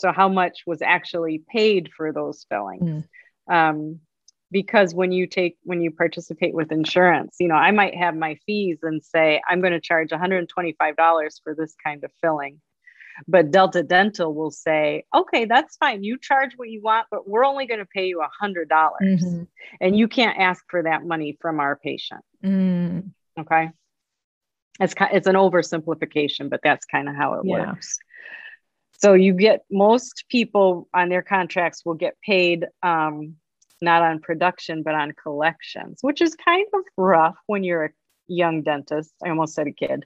[0.00, 3.04] So, how much was actually paid for those fillings.
[3.48, 3.70] Mm.
[3.70, 4.00] Um,
[4.50, 8.36] because when you take when you participate with insurance you know i might have my
[8.46, 10.46] fees and say i'm going to charge $125
[11.42, 12.60] for this kind of filling
[13.26, 17.44] but delta dental will say okay that's fine you charge what you want but we're
[17.44, 19.42] only going to pay you $100 mm-hmm.
[19.80, 23.10] and you can't ask for that money from our patient mm.
[23.38, 23.70] okay
[24.78, 27.68] it's it's an oversimplification but that's kind of how it yeah.
[27.68, 27.98] works
[28.98, 33.36] so you get most people on their contracts will get paid um,
[33.80, 37.90] not on production, but on collections, which is kind of rough when you're a
[38.26, 39.12] young dentist.
[39.24, 40.04] I almost said a kid,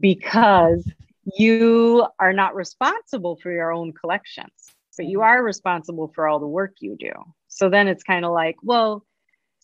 [0.00, 0.90] because
[1.36, 4.50] you are not responsible for your own collections,
[4.96, 7.12] but you are responsible for all the work you do.
[7.48, 9.04] So then it's kind of like, well,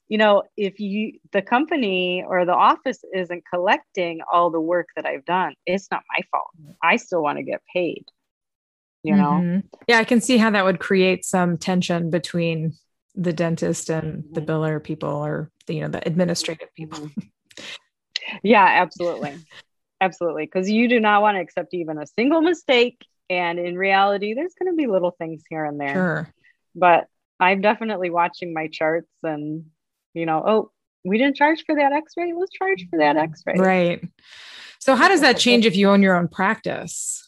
[0.08, 5.04] you know, if you the company or the office isn't collecting all the work that
[5.04, 6.48] I've done, it's not my fault.
[6.82, 8.06] I still want to get paid.
[9.02, 9.30] You know?
[9.30, 9.66] Mm-hmm.
[9.86, 12.72] Yeah, I can see how that would create some tension between
[13.18, 14.50] the dentist and the mm-hmm.
[14.50, 16.98] biller people or the, you know the administrative people.
[17.00, 17.64] Mm-hmm.
[18.42, 19.36] yeah absolutely.
[20.00, 20.44] Absolutely.
[20.44, 24.54] Because you do not want to accept even a single mistake and in reality there's
[24.58, 25.92] going to be little things here and there.
[25.92, 26.34] Sure.
[26.74, 27.06] but
[27.40, 29.66] i'm definitely watching my charts and
[30.12, 30.70] you know oh
[31.04, 32.32] we didn't charge for that x-ray?
[32.36, 33.54] Let's charge for that x-ray.
[33.58, 34.08] Right.
[34.80, 37.27] So how does that change if you own your own practice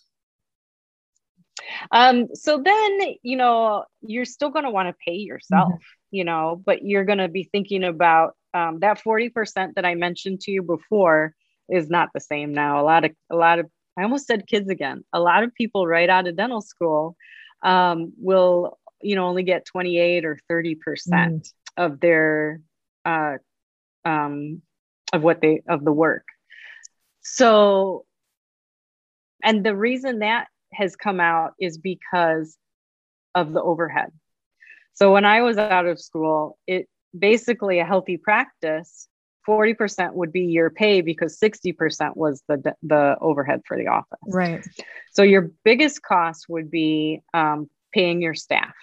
[1.91, 5.77] um, so then, you know, you're still going to want to pay yourself, mm-hmm.
[6.11, 10.41] you know, but you're going to be thinking about um, that 40% that I mentioned
[10.43, 11.35] to you before
[11.69, 12.81] is not the same now.
[12.81, 13.67] A lot of, a lot of,
[13.97, 15.05] I almost said kids again.
[15.13, 17.17] A lot of people right out of dental school
[17.63, 20.77] um, will, you know, only get 28 or 30%
[21.09, 21.53] mm.
[21.77, 22.61] of their,
[23.05, 23.37] uh,
[24.05, 24.63] um,
[25.13, 26.25] of what they, of the work.
[27.23, 28.05] So,
[29.43, 32.57] and the reason that has come out is because
[33.35, 34.11] of the overhead.
[34.95, 39.09] So when I was out of school, it basically a healthy practice
[39.47, 44.19] 40% would be your pay because 60% was the the overhead for the office.
[44.27, 44.65] Right.
[45.13, 48.75] So your biggest cost would be um, paying your staff.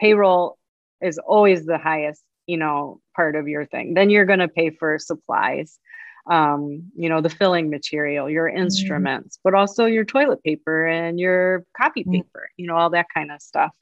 [0.00, 0.58] Payroll
[1.00, 3.94] is always the highest, you know, part of your thing.
[3.94, 5.78] Then you're going to pay for supplies
[6.26, 8.62] um, you know, the filling material, your mm-hmm.
[8.62, 9.40] instruments, mm.
[9.44, 12.12] but also your toilet paper and your copy mm.
[12.12, 13.72] paper, you know, all that kind of stuff.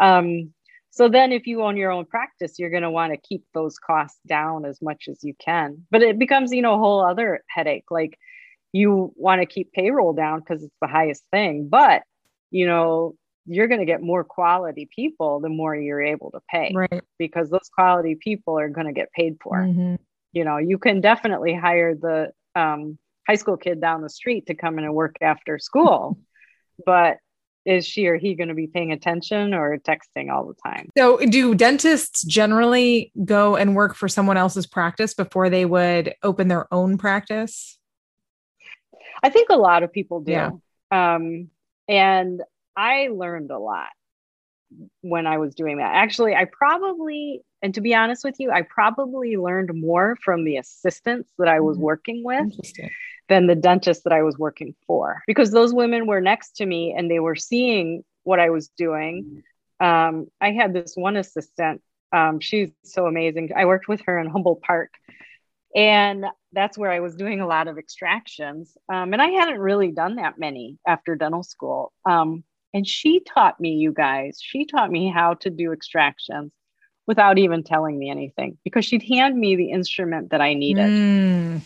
[0.00, 0.52] Um,
[0.90, 3.78] so then if you own your own practice, you're going to want to keep those
[3.78, 5.84] costs down as much as you can.
[5.90, 7.90] But it becomes, you know, a whole other headache.
[7.90, 8.16] Like
[8.72, 12.02] you want to keep payroll down because it's the highest thing, but
[12.50, 13.14] you know,
[13.46, 17.02] you're going to get more quality people the more you're able to pay right.
[17.18, 19.58] because those quality people are going to get paid for.
[19.58, 19.96] Mm-hmm
[20.34, 24.54] you know you can definitely hire the um, high school kid down the street to
[24.54, 26.18] come in and work after school
[26.86, 27.18] but
[27.64, 30.90] is she or he going to be paying attention or texting all the time?
[30.96, 36.48] So, do dentists generally go and work for someone else's practice before they would open
[36.48, 37.78] their own practice?
[39.22, 40.32] I think a lot of people do.
[40.32, 40.50] Yeah.
[40.90, 41.48] Um,
[41.88, 42.42] and
[42.76, 43.88] I learned a lot
[45.00, 45.94] when I was doing that.
[45.94, 50.56] Actually, I probably, and to be honest with you, I probably learned more from the
[50.56, 51.84] assistants that I was mm-hmm.
[51.84, 52.52] working with
[53.28, 56.94] than the dentist that I was working for because those women were next to me
[56.96, 59.42] and they were seeing what I was doing.
[59.80, 61.80] Um, I had this one assistant.
[62.12, 63.50] Um, she's so amazing.
[63.56, 64.90] I worked with her in Humboldt Park,
[65.74, 68.76] and that's where I was doing a lot of extractions.
[68.92, 71.92] Um, and I hadn't really done that many after dental school.
[72.08, 72.44] Um,
[72.74, 76.52] and she taught me, you guys, she taught me how to do extractions
[77.06, 80.90] without even telling me anything because she'd hand me the instrument that I needed.
[80.90, 81.62] Mm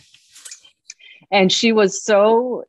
[1.31, 2.63] and she was so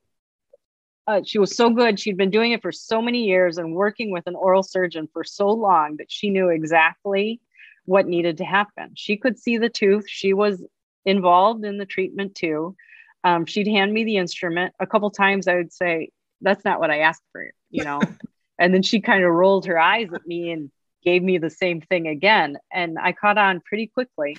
[1.06, 1.98] uh, she was so good.
[1.98, 5.24] She'd been doing it for so many years and working with an oral surgeon for
[5.24, 7.40] so long that she knew exactly
[7.84, 8.92] what needed to happen.
[8.94, 10.04] She could see the tooth.
[10.06, 10.62] She was
[11.04, 12.76] involved in the treatment too.
[13.24, 14.72] Um, she'd hand me the instrument.
[14.78, 16.10] A couple times I would say,
[16.42, 18.00] That's not what I asked for, you know?
[18.60, 20.70] and then she kind of rolled her eyes at me and
[21.02, 22.58] gave me the same thing again.
[22.72, 24.36] And I caught on pretty quickly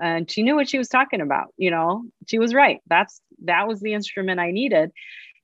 [0.00, 3.68] and she knew what she was talking about you know she was right that's that
[3.68, 4.90] was the instrument i needed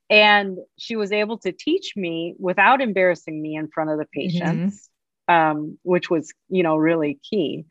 [0.09, 4.21] and she was able to teach me without embarrassing me in front of the mm-hmm.
[4.21, 4.89] patients
[5.29, 5.59] mm-hmm.
[5.59, 7.65] um, which was you know really key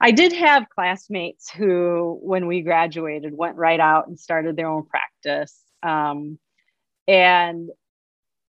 [0.00, 4.84] i did have classmates who when we graduated went right out and started their own
[4.84, 6.38] practice um,
[7.06, 7.70] and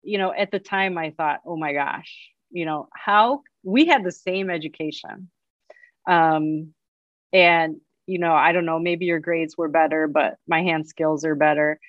[0.03, 4.03] you know at the time i thought oh my gosh you know how we had
[4.03, 5.29] the same education.
[6.07, 6.73] Um,
[7.31, 7.75] and
[8.07, 11.35] you know i don't know maybe your grades were better but my hand skills are
[11.35, 11.79] better.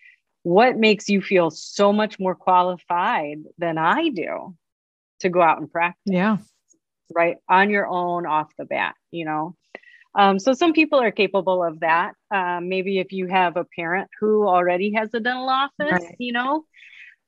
[0.43, 4.55] What makes you feel so much more qualified than i do
[5.21, 6.01] to go out and practice?
[6.07, 6.39] Yeah.
[7.15, 9.57] Right on your own off the bat you know?
[10.15, 12.15] Um, so some people are capable of that.
[12.35, 16.17] Um, maybe if you have a parent who already has a dental office right.
[16.19, 16.65] you know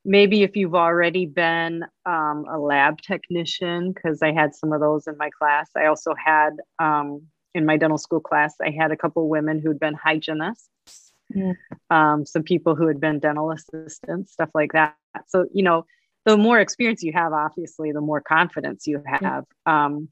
[0.05, 5.07] maybe if you've already been um, a lab technician because i had some of those
[5.07, 7.23] in my class i also had um,
[7.55, 11.55] in my dental school class, I had a couple women who'd been hygienists, mm.
[11.91, 14.95] um, some people who had been dental assistants, stuff like that.
[15.29, 15.85] So, you know,
[16.25, 19.45] the more experience you have, obviously, the more confidence you have.
[19.67, 20.09] Um,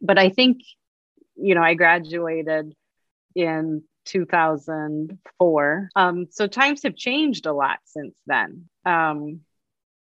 [0.00, 0.58] but I think,
[1.36, 2.74] you know, I graduated
[3.34, 5.88] in 2004.
[5.96, 8.68] Um, so times have changed a lot since then.
[8.84, 9.40] Um,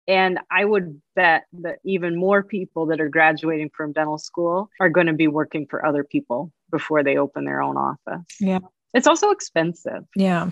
[0.08, 4.88] and I would bet that even more people that are graduating from dental school are
[4.88, 8.26] going to be working for other people before they open their own office.
[8.40, 8.58] Yeah.
[8.92, 10.02] It's also expensive.
[10.16, 10.50] Yeah.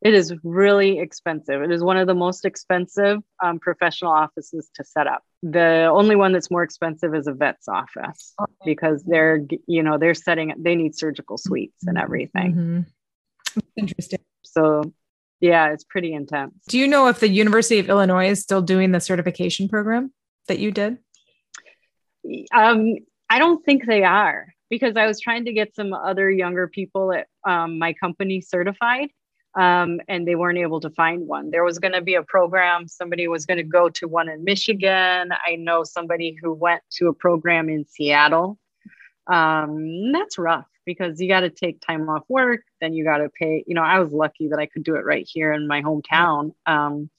[0.00, 1.62] It is really expensive.
[1.62, 5.22] It is one of the most expensive um, professional offices to set up.
[5.46, 8.34] The only one that's more expensive is a vet's office
[8.64, 12.54] because they're, you know, they're setting, they need surgical suites and everything.
[12.54, 13.60] Mm-hmm.
[13.76, 14.20] Interesting.
[14.42, 14.94] So
[15.40, 16.54] yeah, it's pretty intense.
[16.68, 20.12] Do you know if the University of Illinois is still doing the certification program
[20.48, 20.96] that you did?
[22.54, 22.94] Um,
[23.28, 27.12] I don't think they are because I was trying to get some other younger people
[27.12, 29.10] at um, my company certified.
[29.56, 31.50] Um, and they weren't able to find one.
[31.50, 32.88] There was going to be a program.
[32.88, 35.30] Somebody was going to go to one in Michigan.
[35.46, 38.58] I know somebody who went to a program in Seattle.
[39.28, 43.28] Um, that's rough because you got to take time off work then you got to
[43.28, 45.82] pay you know i was lucky that i could do it right here in my
[45.82, 47.10] hometown um,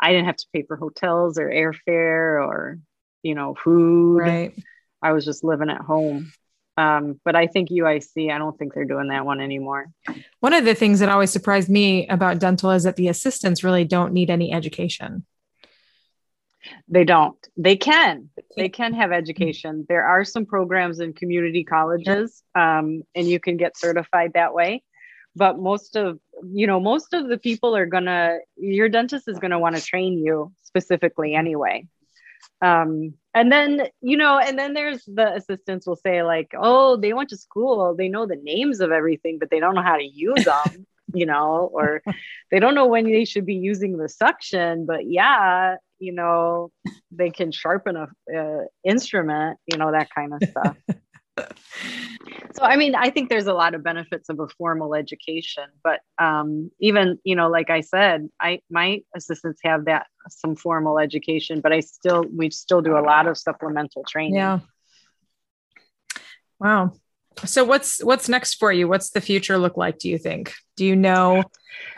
[0.00, 2.78] i didn't have to pay for hotels or airfare or
[3.22, 4.54] you know food right
[5.02, 6.32] i was just living at home
[6.76, 9.86] um, but i think uic i don't think they're doing that one anymore
[10.40, 13.84] one of the things that always surprised me about dental is that the assistants really
[13.84, 15.24] don't need any education
[16.88, 17.36] they don't.
[17.56, 18.30] They can.
[18.56, 19.86] They can have education.
[19.88, 24.82] There are some programs in community colleges, um, and you can get certified that way.
[25.34, 28.38] But most of you know, most of the people are gonna.
[28.56, 31.86] Your dentist is gonna want to train you specifically anyway.
[32.60, 37.12] Um, and then you know, and then there's the assistants will say like, "Oh, they
[37.12, 37.94] went to school.
[37.94, 41.26] They know the names of everything, but they don't know how to use them." you
[41.26, 42.00] know, or
[42.50, 46.70] they don't know when they should be using the suction, but yeah, you know
[47.12, 50.76] they can sharpen a, a instrument you know that kind of stuff
[52.62, 56.00] so i mean i think there's a lot of benefits of a formal education but
[56.18, 61.60] um, even you know like i said i my assistants have that some formal education
[61.60, 64.34] but i still we still do a lot of supplemental training.
[64.34, 64.60] Yeah.
[66.58, 66.92] Wow.
[67.44, 68.86] So what's what's next for you?
[68.86, 70.52] What's the future look like do you think?
[70.76, 71.42] Do you know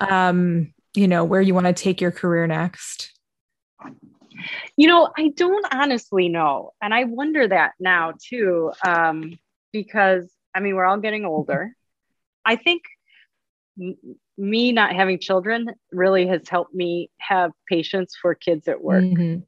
[0.01, 3.13] um you know where you want to take your career next?
[4.77, 6.73] You know, I don't honestly know.
[6.83, 9.39] And I wonder that now too, um,
[9.73, 11.75] because I mean, we're all getting older.
[12.45, 12.83] I think
[13.81, 13.97] m-
[14.37, 19.03] me not having children really has helped me have patience for kids at work.
[19.05, 19.45] Mhm.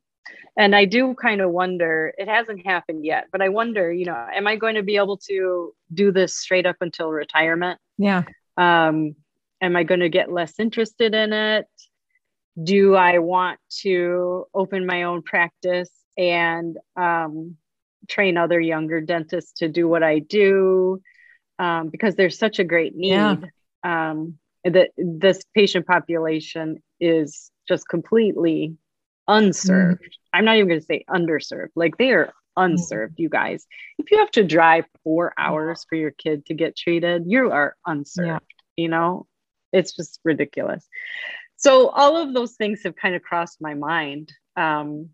[0.56, 4.26] And I do kind of wonder, it hasn't happened yet, but I wonder, you know,
[4.34, 7.78] am I going to be able to do this straight up until retirement?
[7.98, 8.24] Yeah.
[8.56, 9.14] um,
[9.62, 11.66] am i going to get less interested in it
[12.62, 17.56] do i want to open my own practice and um,
[18.08, 21.00] train other younger dentists to do what i do
[21.58, 23.10] um, because there's such a great need.
[23.10, 23.36] Yeah.
[23.82, 28.76] um, that this patient population is just completely
[29.28, 30.18] unserved.
[30.32, 33.64] I'm not even going to say underserved like they are unserved you guys.
[33.98, 37.76] If you have to drive four hours for your kid to get treated you are
[37.86, 38.44] unserved
[38.76, 39.26] you know?
[39.72, 40.86] It's just ridiculous.
[41.56, 45.10] So all of those things have kind of crossed my mind um,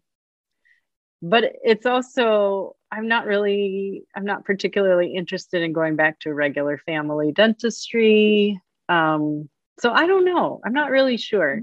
[1.22, 6.76] but it's also i'm not really i'm not particularly interested in going back to regular
[6.78, 8.60] family dentistry.
[8.88, 9.48] Um,
[9.80, 10.60] so i don't know.
[10.64, 11.60] I'm not really sure.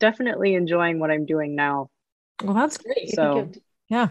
[0.00, 1.90] Definitely enjoying what i'm doing now.
[2.42, 3.10] Well, that's great.
[3.14, 3.50] so
[3.88, 4.08] Yeah.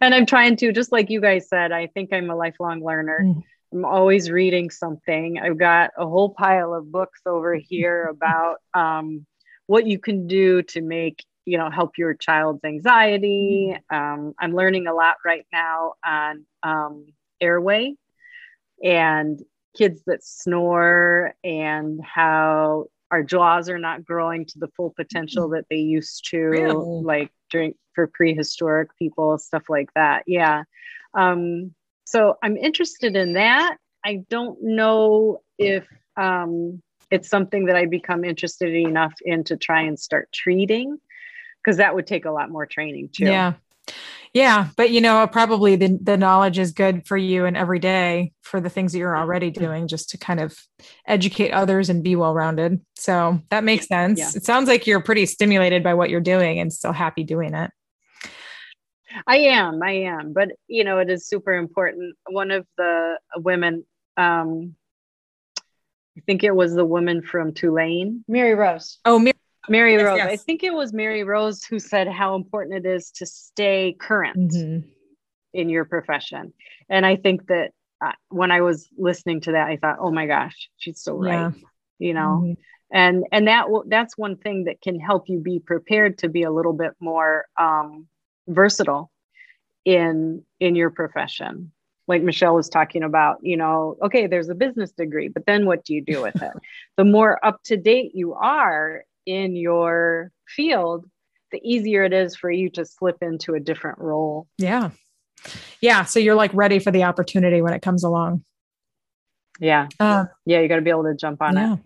[0.00, 3.20] and i'm trying to just like you guys said i think i'm a lifelong learner.
[3.24, 3.42] Mm.
[3.72, 5.38] i'm always reading something.
[5.38, 9.26] I've got a whole pile of books over here about um,
[9.66, 13.74] what you can do to make you know help your child's anxiety.
[13.90, 17.06] Um, i'm learning a lot right now on um,
[17.40, 17.94] airway
[18.84, 19.40] and
[19.76, 25.64] kids that snore and how our jaws are not growing to the full potential that
[25.70, 27.02] they used to Really?
[27.02, 30.22] like during for prehistoric people stuff like that.
[30.26, 30.64] Yeah.
[31.14, 31.74] Um,
[32.04, 33.76] so i'm interested in that.
[34.04, 35.86] I don't know if
[36.16, 40.98] um, it's something that i become interested enough in to try and start treating
[41.62, 43.54] because that would take a lot more training too Yeah.
[44.34, 44.68] Yeah.
[44.76, 48.60] But you know, probably the, the knowledge is good for you and every day for
[48.60, 50.58] the things that you're already doing, just to kind of
[51.06, 52.80] educate others and be well rounded.
[52.96, 54.18] So that makes sense.
[54.18, 54.30] Yeah.
[54.34, 57.70] It sounds like you're pretty stimulated by what you're doing and still happy doing it.
[59.26, 62.16] I am, I am, but you know, it is super important.
[62.28, 63.84] One of the women,
[64.16, 64.74] um,
[65.58, 68.98] I think it was the woman from Tulane, Mary Rose.
[69.04, 69.32] Oh, Mir-
[69.68, 70.16] Mary Yes, Rose.
[70.18, 70.28] yes.
[70.28, 74.52] I think it was Mary Rose who said how important it is to stay current
[74.52, 74.84] Mhm.
[75.52, 76.52] in your profession.
[76.88, 80.26] And I think that uh, when I was listening to that, I thought, oh my
[80.26, 81.32] gosh, she's so right.
[81.32, 81.50] Yeah.
[81.98, 82.56] You know, Mhm.
[82.92, 86.44] and and that w- that's one thing that can help you be prepared to be
[86.44, 88.06] a little bit more um,
[88.46, 89.10] versatile
[89.84, 91.70] in in your profession
[92.08, 95.84] like michelle was talking about you know okay there's a business degree but then what
[95.84, 96.52] do you do with it
[96.96, 101.04] the more up to date you are in your field
[101.52, 104.90] the easier it is for you to slip into a different role Yeah.
[105.80, 106.04] Yeah.
[106.04, 108.42] So you're like ready for the opportunity when it comes along.
[109.60, 111.78] yeah Um, yeah you got to be able to jump on it.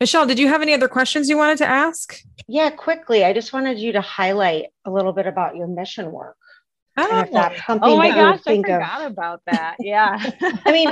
[0.00, 2.22] Michelle, did you have any other questions you wanted to ask?
[2.48, 3.24] Yeah, quickly.
[3.24, 6.36] I just wanted you to highlight a little bit about your mission work.
[6.96, 8.74] And if Oh, that's something oh my that you would gosh i think of.
[8.80, 10.30] forgot about that yeah
[10.66, 10.90] I mean,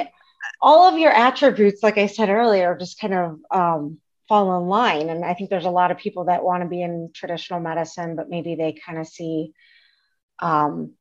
[0.62, 5.08] all of your attributes, like I said earlier, just kind of um, fall in line.
[5.08, 8.14] And I think there's a lot of people that want to be in traditional medicine,
[8.14, 9.52] but maybe they kind of see,
[10.40, 10.92] um,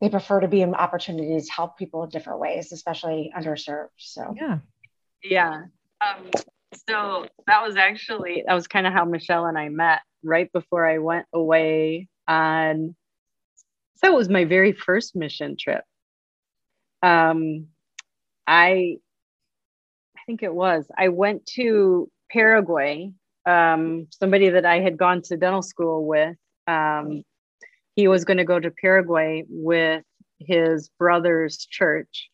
[0.00, 3.88] they prefer to be in opportunities to help people in different ways, especially underserved.
[3.96, 4.58] So, yeah.
[5.22, 5.62] Yeah.
[6.00, 6.30] Um,
[6.88, 10.86] so that was actually that was kind of how Michelle and I met right before
[10.86, 12.94] I went away on.
[13.96, 15.84] So it was my very first mission trip.
[17.02, 17.68] Um,
[18.46, 18.98] I,
[20.16, 20.86] I think it was.
[20.96, 23.12] I went to Paraguay.
[23.46, 26.36] Um, somebody that I had gone to dental school with.
[26.66, 27.22] Um,
[27.94, 30.04] he was going to go to Paraguay with
[30.38, 32.28] his brother's church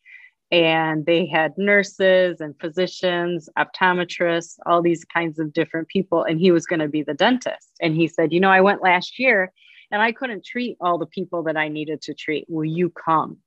[0.53, 6.25] and they had nurses and physicians, optometrists, all these kinds of different people.
[6.25, 7.71] And he was going to be the dentist.
[7.81, 9.51] And he said, You know, I went last year
[9.91, 12.45] and I couldn't treat all the people that I needed to treat.
[12.49, 13.39] Will you come?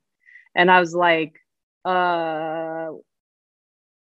[0.56, 1.34] And I was like,
[1.84, 2.88] uh,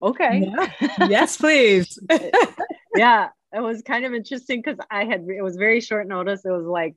[0.02, 0.52] okay.
[0.52, 1.08] Yeah.
[1.10, 2.00] yes, please.
[2.96, 6.46] yeah, it was kind of interesting because I had, it was very short notice.
[6.46, 6.96] It was like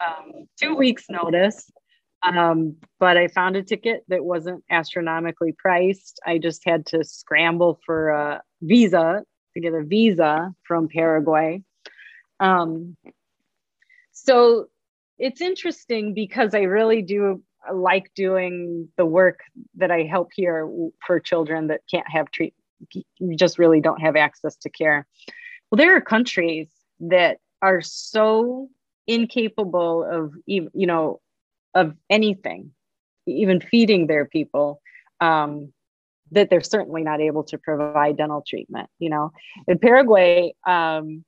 [0.00, 1.70] um, two weeks' notice.
[2.22, 6.20] Um, but I found a ticket that wasn't astronomically priced.
[6.26, 9.22] I just had to scramble for a visa
[9.52, 11.62] to get a visa from Paraguay.
[12.40, 12.96] Um,
[14.12, 14.68] so
[15.18, 17.42] it's interesting because I really do
[17.72, 19.40] like doing the work
[19.76, 20.68] that I help here
[21.06, 22.54] for children that can't have treat,
[23.36, 25.06] just really don't have access to care.
[25.70, 26.68] Well, there are countries
[27.00, 28.68] that are so
[29.06, 31.20] incapable of you know
[31.74, 32.70] of anything
[33.26, 34.80] even feeding their people
[35.20, 35.72] um,
[36.30, 39.30] that they're certainly not able to provide dental treatment you know
[39.68, 41.24] in paraguay um,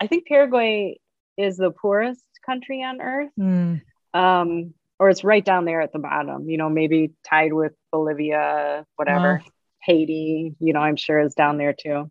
[0.00, 0.98] i think paraguay
[1.38, 3.80] is the poorest country on earth mm.
[4.12, 8.84] um, or it's right down there at the bottom you know maybe tied with bolivia
[8.96, 9.40] whatever.
[9.42, 9.50] Wow.
[9.82, 12.10] haiti you know i'm sure is down there too.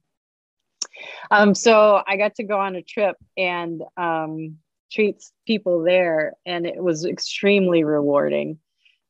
[1.32, 4.58] Um, so i got to go on a trip and um,
[4.94, 8.60] treats people there and it was extremely rewarding.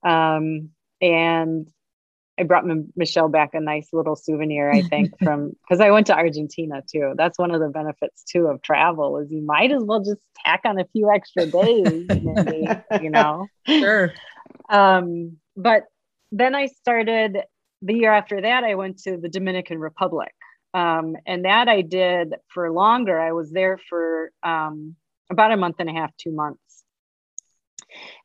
[0.06, 0.70] Um,
[1.02, 1.68] and
[2.40, 6.08] I brought M- Michelle back a nice little souvenir, I think, from because I went
[6.08, 7.14] to Argentina too.
[7.16, 10.62] That's one of the benefits too of travel is you might as well just tack
[10.66, 12.68] on a few extra days, maybe,
[13.02, 13.48] you know.
[13.68, 14.14] Sure.
[14.70, 15.84] Um, but
[16.32, 17.38] then I started
[17.84, 20.34] the year after that, I went to the Dominican Republic.
[20.74, 23.20] Um, and that I did for longer.
[23.20, 24.96] I was there for um,
[25.30, 26.60] about a month and a half, two months.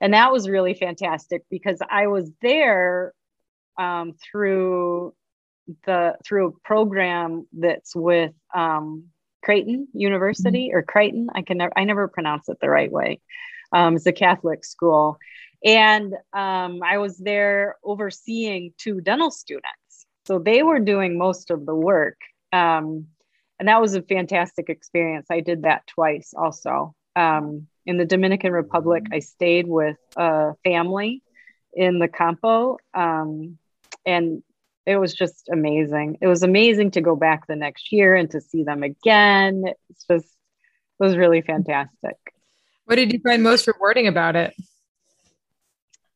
[0.01, 3.13] And that was really fantastic because I was there
[3.79, 5.15] um, through
[5.87, 9.05] the through a program that's with um,
[9.43, 11.29] Creighton University or Creighton.
[11.35, 13.21] I can never I never pronounce it the right way.
[13.73, 15.19] Um, it's a Catholic school,
[15.65, 20.07] and um, I was there overseeing two dental students.
[20.27, 22.19] So they were doing most of the work,
[22.53, 23.07] um,
[23.59, 25.27] and that was a fantastic experience.
[25.31, 26.95] I did that twice also.
[27.17, 31.23] Um, in the Dominican Republic, I stayed with a family
[31.73, 32.77] in the Campo.
[34.09, 34.43] And
[34.87, 36.17] it was just amazing.
[36.23, 39.65] It was amazing to go back the next year and to see them again.
[39.91, 42.17] It's just it was really fantastic.
[42.87, 44.55] What did you find most rewarding about it?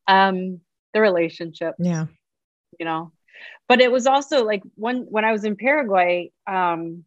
[0.07, 0.59] Um,
[0.95, 1.75] the relationship.
[1.77, 2.07] Yeah.
[2.79, 3.11] You know,
[3.69, 7.05] but it was also like when when I was in Paraguay, um,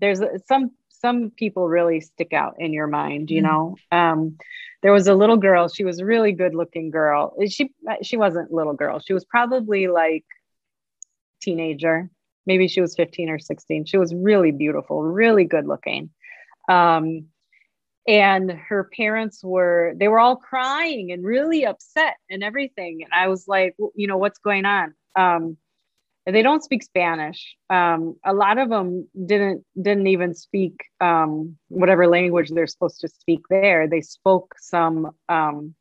[0.00, 0.70] there's some
[1.02, 3.76] some people really stick out in your mind, you mm know.
[3.90, 4.38] Um,
[4.82, 7.34] there was a little girl she was a really good looking girl.
[7.48, 7.72] She
[8.02, 10.24] she wasn't little girl she was probably like
[11.40, 12.10] teenager.
[12.46, 16.10] Maybe she was 15 or 16 she was really beautiful really good looking.
[16.68, 17.26] Um,
[18.08, 23.02] and her parents were they were all crying and really upset and everything.
[23.04, 24.94] And i was like well, you know what's going on?
[25.14, 25.56] Um,
[26.26, 27.56] they don't speak Spanish.
[27.68, 33.08] Um, a lot of them didn't didn't even speak um, whatever language they're supposed to
[33.08, 33.88] speak there.
[33.88, 35.74] They spoke some um,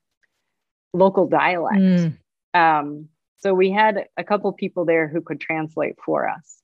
[0.93, 1.77] local dialect.
[1.77, 2.17] Mm.
[2.53, 6.57] Um, so we had a couple people there who could translate for us,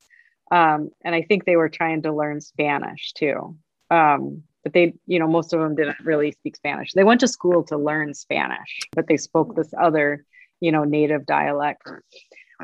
[0.51, 3.57] um, and I think they were trying to learn Spanish too.
[3.89, 6.91] Um, but they, you know, most of them didn't really speak Spanish.
[6.93, 10.25] They went to school to learn Spanish, but they spoke this other,
[10.59, 11.83] you know, native dialect.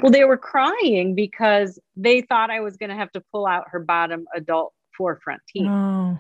[0.01, 3.65] Well, they were crying because they thought I was going to have to pull out
[3.69, 5.67] her bottom adult forefront teeth.
[5.67, 6.19] Oh.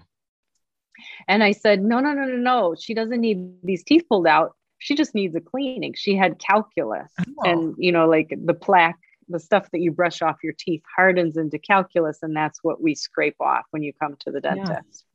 [1.27, 2.75] And I said, no, no, no, no, no.
[2.79, 4.55] She doesn't need these teeth pulled out.
[4.77, 5.93] She just needs a cleaning.
[5.95, 7.49] She had calculus oh.
[7.49, 11.37] and, you know, like the plaque, the stuff that you brush off your teeth hardens
[11.37, 12.19] into calculus.
[12.21, 15.05] And that's what we scrape off when you come to the dentist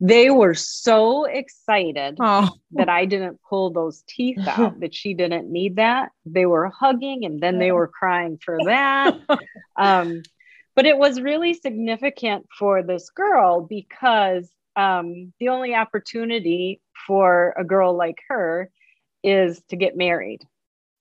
[0.00, 2.50] they were so excited oh.
[2.72, 6.10] that I didn't pull those teeth out, that she didn't need that.
[6.24, 9.18] They were hugging and then they were crying for that.
[9.76, 10.22] um,
[10.74, 17.64] but it was really significant for this girl because um, the only opportunity for a
[17.64, 18.70] girl like her
[19.22, 20.42] is to get married.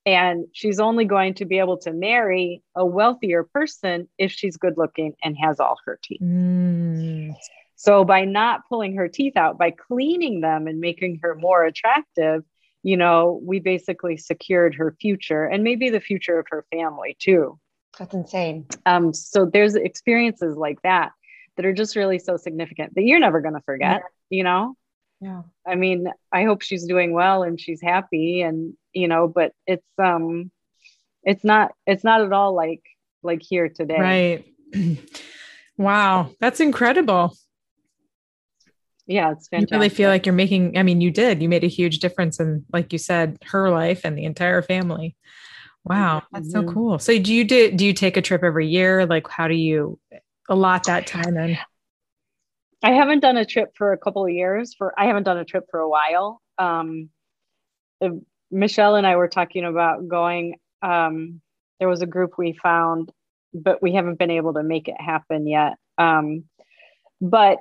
[0.06, 4.78] And she's only going to be able to marry a wealthier person if she's good
[4.78, 6.22] looking and has all her teeth.
[6.22, 7.36] Mm.
[7.76, 12.44] So by not pulling her teeth out, by cleaning them and making her more attractive,
[12.84, 17.60] you know, we basically secured her future and maybe the future of her family too.
[17.98, 18.68] That's insane.
[18.86, 21.12] Um, so there's experiences like that
[21.58, 24.38] that are just really so significant that you're never going to forget, yeah.
[24.38, 24.76] you know?
[25.22, 25.44] Yeah.
[25.66, 29.88] I mean, I hope she's doing well and she's happy and, you know, but it's,
[29.98, 30.52] um,
[31.24, 32.84] it's not, it's not at all like,
[33.24, 34.44] like here today.
[34.74, 35.00] Right.
[35.78, 36.30] wow.
[36.40, 37.34] That's incredible
[39.08, 39.72] yeah, it's fantastic.
[39.72, 42.40] You really feel like you're making, I mean, you did, you made a huge difference
[42.40, 45.16] in, like you said, her life and the entire family.
[45.84, 46.24] Wow.
[46.32, 46.68] That's mm-hmm.
[46.68, 47.00] so cool.
[47.00, 49.06] So do you do, do you take a trip every year?
[49.06, 50.00] Like, how do you
[50.50, 51.58] allot that time in?
[52.84, 55.46] I haven't done a trip for a couple of years for, I haven't done a
[55.46, 56.42] trip for a while.
[56.58, 57.10] Um,
[58.52, 61.42] Michelle and I were talking about going, um,
[61.80, 63.12] there was a group we found,
[63.54, 65.74] but we haven't been able to make it happen yet.
[65.98, 66.46] Um,
[67.22, 67.60] but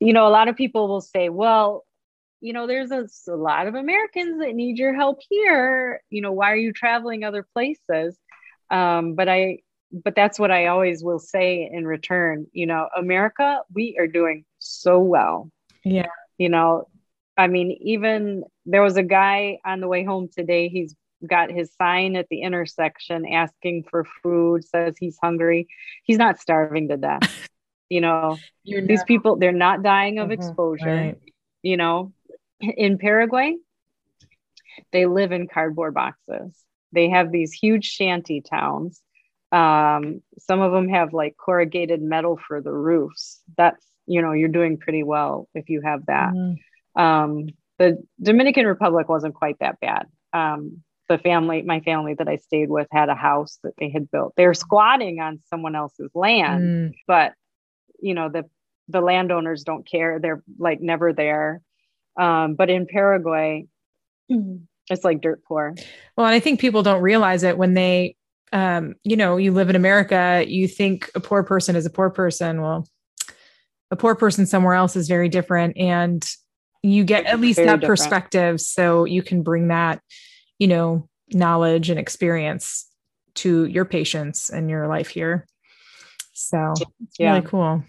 [0.00, 1.84] you know, a lot of people will say, well,
[2.40, 6.02] you know, there's a, a, lot of Americans that need your help here.
[6.10, 8.16] You know, why are you traveling other places?
[8.70, 9.60] Um, but I,
[9.90, 12.46] but that's what I always will say in return.
[12.52, 15.50] You know, America, we are doing so well.
[15.84, 16.08] Yeah.
[16.38, 16.88] You know,
[17.36, 20.68] I mean, even there was a guy on the way home today.
[20.68, 20.94] He's
[21.26, 25.68] got his sign at the intersection asking for food, says he's hungry.
[26.04, 27.48] He's not starving to death.
[27.88, 30.86] you know, You're these people, they're not dying of mm-hmm, exposure.
[30.86, 31.18] Right.
[31.62, 32.12] You know,
[32.60, 33.56] in Paraguay,
[34.92, 36.56] they live in cardboard boxes.
[36.92, 39.02] They have these huge shanty towns.
[39.52, 43.40] Um, some of them have like corrugated metal for the roofs.
[43.56, 46.32] That's, you know, you're doing pretty well if you have that.
[46.32, 47.00] Mm-hmm.
[47.00, 47.46] Um,
[47.78, 50.06] the Dominican Republic wasn't quite that bad.
[50.32, 54.10] Um, the family, my family that I stayed with, had a house that they had
[54.10, 54.32] built.
[54.36, 56.94] They're squatting on someone else's land, mm.
[57.06, 57.32] but
[58.00, 58.44] you know the
[58.88, 60.18] the landowners don't care.
[60.20, 61.60] They're like never there.
[62.18, 63.66] Um, but in Paraguay,
[64.28, 65.74] it's like dirt poor.
[66.16, 68.16] Well, and I think people don't realize it when they,
[68.52, 72.10] um, you know, you live in America, you think a poor person is a poor
[72.10, 72.62] person.
[72.62, 72.88] Well,
[73.90, 75.76] a poor person somewhere else is very different.
[75.76, 76.24] And
[76.82, 77.98] you get at least very that different.
[77.98, 78.60] perspective.
[78.60, 80.00] So you can bring that,
[80.58, 82.88] you know, knowledge and experience
[83.34, 85.46] to your patients and your life here.
[86.36, 86.74] So
[87.18, 87.32] yeah.
[87.34, 87.82] really cool.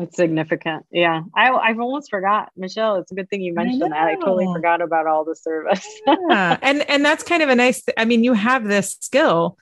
[0.00, 0.86] It's significant.
[0.90, 1.22] Yeah.
[1.36, 2.96] I, I've almost forgot, Michelle.
[2.96, 4.08] It's a good thing you mentioned I that.
[4.08, 5.86] I totally forgot about all the service.
[6.06, 6.56] yeah.
[6.62, 9.58] And, and that's kind of a nice, th- I mean, you have this skill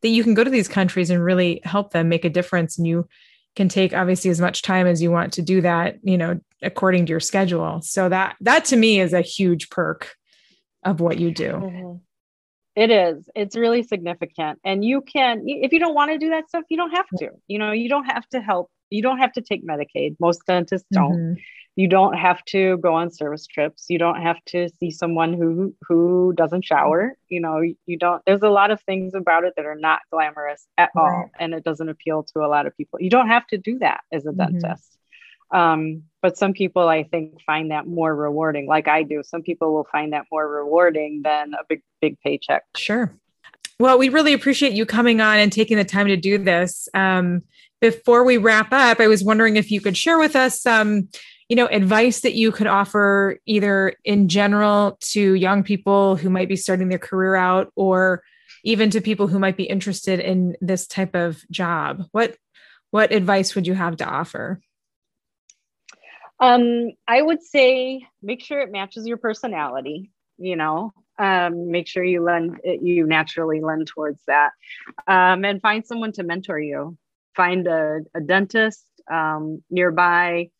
[0.00, 2.78] that you can go to these countries and really help them make a difference.
[2.78, 3.06] And you
[3.54, 7.06] can take obviously as much time as you want to do that, you know, according
[7.06, 7.82] to your schedule.
[7.82, 10.16] So that, that to me is a huge perk
[10.82, 11.52] of what you do.
[11.52, 11.96] Mm-hmm.
[12.74, 13.28] It is.
[13.34, 14.58] It's really significant.
[14.64, 17.30] And you can, if you don't want to do that stuff, you don't have to.
[17.46, 20.16] You know, you don't have to help you don't have to take Medicaid.
[20.20, 21.16] Most dentists don't.
[21.16, 21.40] Mm-hmm.
[21.74, 23.86] You don't have to go on service trips.
[23.88, 27.16] You don't have to see someone who who doesn't shower.
[27.28, 28.22] You know, you don't.
[28.26, 31.02] There's a lot of things about it that are not glamorous at right.
[31.02, 33.00] all, and it doesn't appeal to a lot of people.
[33.00, 34.58] You don't have to do that as a mm-hmm.
[34.58, 34.98] dentist.
[35.52, 39.22] Um, but some people, I think, find that more rewarding, like I do.
[39.24, 42.64] Some people will find that more rewarding than a big big paycheck.
[42.76, 43.14] Sure.
[43.78, 46.88] Well, we really appreciate you coming on and taking the time to do this.
[46.94, 47.42] Um,
[47.80, 51.08] before we wrap up, I was wondering if you could share with us some,
[51.48, 56.48] you know, advice that you could offer either in general to young people who might
[56.48, 58.22] be starting their career out or
[58.62, 62.04] even to people who might be interested in this type of job.
[62.12, 62.36] What
[62.92, 64.60] what advice would you have to offer?
[66.42, 72.02] Um, I would say make sure it matches your personality, you know, um, make sure
[72.02, 74.50] you lend you naturally lend towards that.
[75.06, 76.98] Um, and find someone to mentor you.
[77.36, 80.50] Find a, a dentist um, nearby.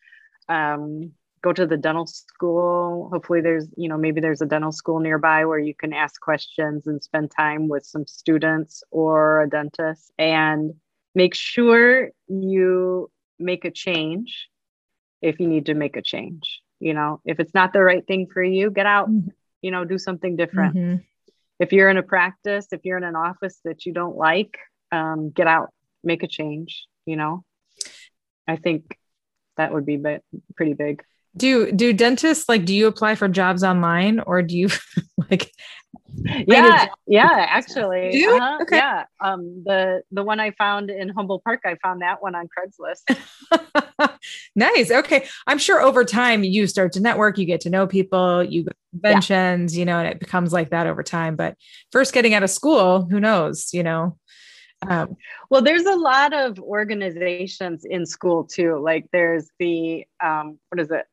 [0.48, 1.10] Um,
[1.42, 3.08] go to the dental school.
[3.12, 6.86] Hopefully there's you know maybe there's a dental school nearby where you can ask questions
[6.86, 10.12] and spend time with some students or a dentist.
[10.16, 10.74] And
[11.16, 13.10] make sure you
[13.40, 14.48] make a change
[15.22, 18.26] if you need to make a change you know if it's not the right thing
[18.26, 19.28] for you get out mm-hmm.
[19.62, 20.96] you know do something different mm-hmm.
[21.58, 24.58] if you're in a practice if you're in an office that you don't like
[24.90, 25.70] um, get out
[26.04, 27.44] make a change you know
[28.46, 28.98] i think
[29.56, 30.24] that would be bit,
[30.56, 31.02] pretty big
[31.36, 34.68] do do dentists like do you apply for jobs online or do you
[35.30, 35.50] like
[36.14, 38.24] yeah yeah actually.
[38.24, 38.76] Uh-huh, okay.
[38.76, 39.04] yeah.
[39.20, 43.18] Um the the one i found in humboldt park i found that one on craigslist.
[44.54, 44.90] Nice.
[44.90, 45.26] Okay.
[45.46, 48.72] I'm sure over time you start to network you get to know people you go
[48.90, 49.78] conventions yeah.
[49.78, 51.36] you know and it becomes like that over time.
[51.36, 51.56] But
[51.90, 54.18] first getting out of school who knows you know?
[54.88, 55.16] Um,
[55.48, 58.80] well, there's a lot of organizations in school too.
[58.82, 61.06] Like there's the um, what is it?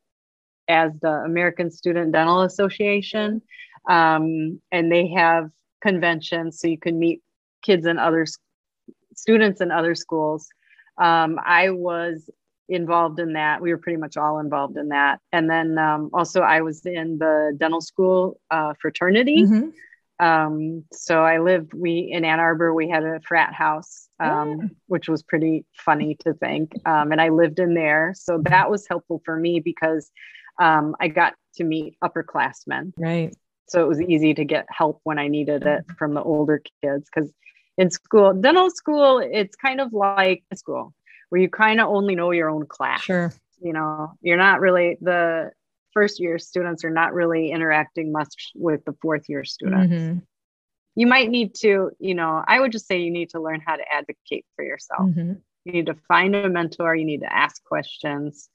[0.70, 3.42] As the American Student Dental Association,
[3.90, 5.50] um, and they have
[5.82, 7.22] conventions so you can meet
[7.62, 8.26] kids and other
[9.16, 10.48] students in other schools.
[10.98, 12.30] Um, I was
[12.68, 13.62] involved in that.
[13.62, 15.20] We were pretty much all involved in that.
[15.32, 19.44] And then um, also, I was in the dental school uh, fraternity.
[19.44, 19.70] Mm-hmm.
[20.26, 24.68] Um, so I lived, we in Ann Arbor, we had a frat house, um, yeah.
[24.88, 26.74] which was pretty funny to think.
[26.86, 28.14] Um, and I lived in there.
[28.16, 30.12] So that was helpful for me because
[30.60, 32.94] um, I got to meet upperclassmen.
[32.98, 33.36] Right.
[33.68, 37.08] So it was easy to get help when I needed it from the older kids.
[37.14, 37.32] Because
[37.78, 40.94] in school, dental school, it's kind of like school
[41.30, 43.02] where you kind of only know your own class.
[43.02, 43.32] Sure.
[43.62, 45.52] You know, you're not really the
[45.94, 49.94] first year students are not really interacting much with the fourth year students.
[49.94, 50.20] Mm-hmm.
[50.96, 53.76] You might need to, you know, I would just say you need to learn how
[53.76, 55.10] to advocate for yourself.
[55.10, 55.34] Mm-hmm.
[55.66, 58.50] You need to find a mentor, you need to ask questions,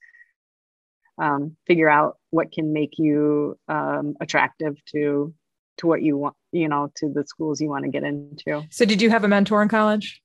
[1.17, 5.33] um, figure out what can make you um, attractive to
[5.77, 8.65] to what you want, you know, to the schools you want to get into.
[8.69, 10.21] So did you have a mentor in college?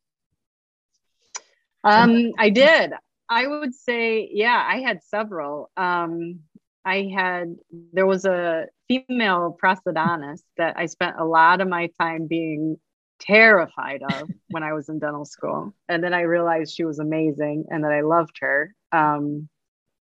[1.82, 2.92] Um, I did.
[3.28, 5.70] I would say, yeah, I had several.
[5.76, 6.40] Um,
[6.84, 7.56] I had
[7.92, 12.78] there was a female prosthodontist that I spent a lot of my time being
[13.20, 15.74] terrified of when I was in dental school.
[15.88, 18.74] And then I realized she was amazing and that I loved her.
[18.92, 19.48] Um,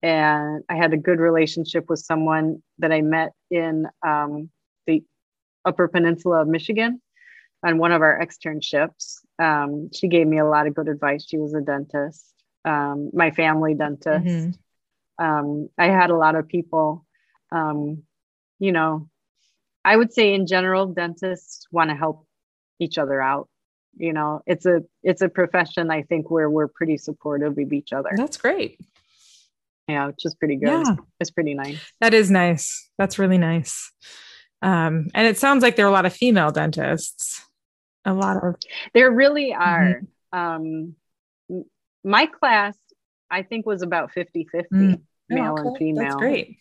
[0.02, 4.51] and I had a good relationship with someone that I met in um,
[4.86, 5.02] the
[5.64, 7.01] Upper Peninsula of Michigan
[7.64, 9.18] on one of our externships.
[9.39, 11.27] Um, she gave me a lot of good advice.
[11.28, 12.24] She was a dentist,
[12.64, 14.24] um, my family dentist.
[14.24, 14.51] Mm-hmm
[15.18, 17.05] um, I had a lot of people,
[17.52, 18.02] um,
[18.59, 19.09] you know,
[19.85, 22.27] I would say in general, dentists want to help
[22.78, 23.48] each other out.
[23.97, 27.93] You know, it's a it's a profession I think where we're pretty supportive of each
[27.93, 28.10] other.
[28.14, 28.78] That's great.
[29.88, 30.68] Yeah, which is pretty good.
[30.68, 30.96] Yeah.
[31.20, 31.80] It's pretty nice.
[32.00, 32.90] That is nice.
[32.98, 33.92] That's really nice.
[34.62, 37.42] Um, and it sounds like there are a lot of female dentists.
[38.04, 38.56] A lot of
[38.94, 40.02] there really are.
[40.32, 40.38] Mm-hmm.
[40.38, 40.96] Um,
[42.04, 42.76] my class
[43.30, 45.00] I think was about 50 50 mm.
[45.28, 46.04] male oh, and female.
[46.04, 46.58] That's great.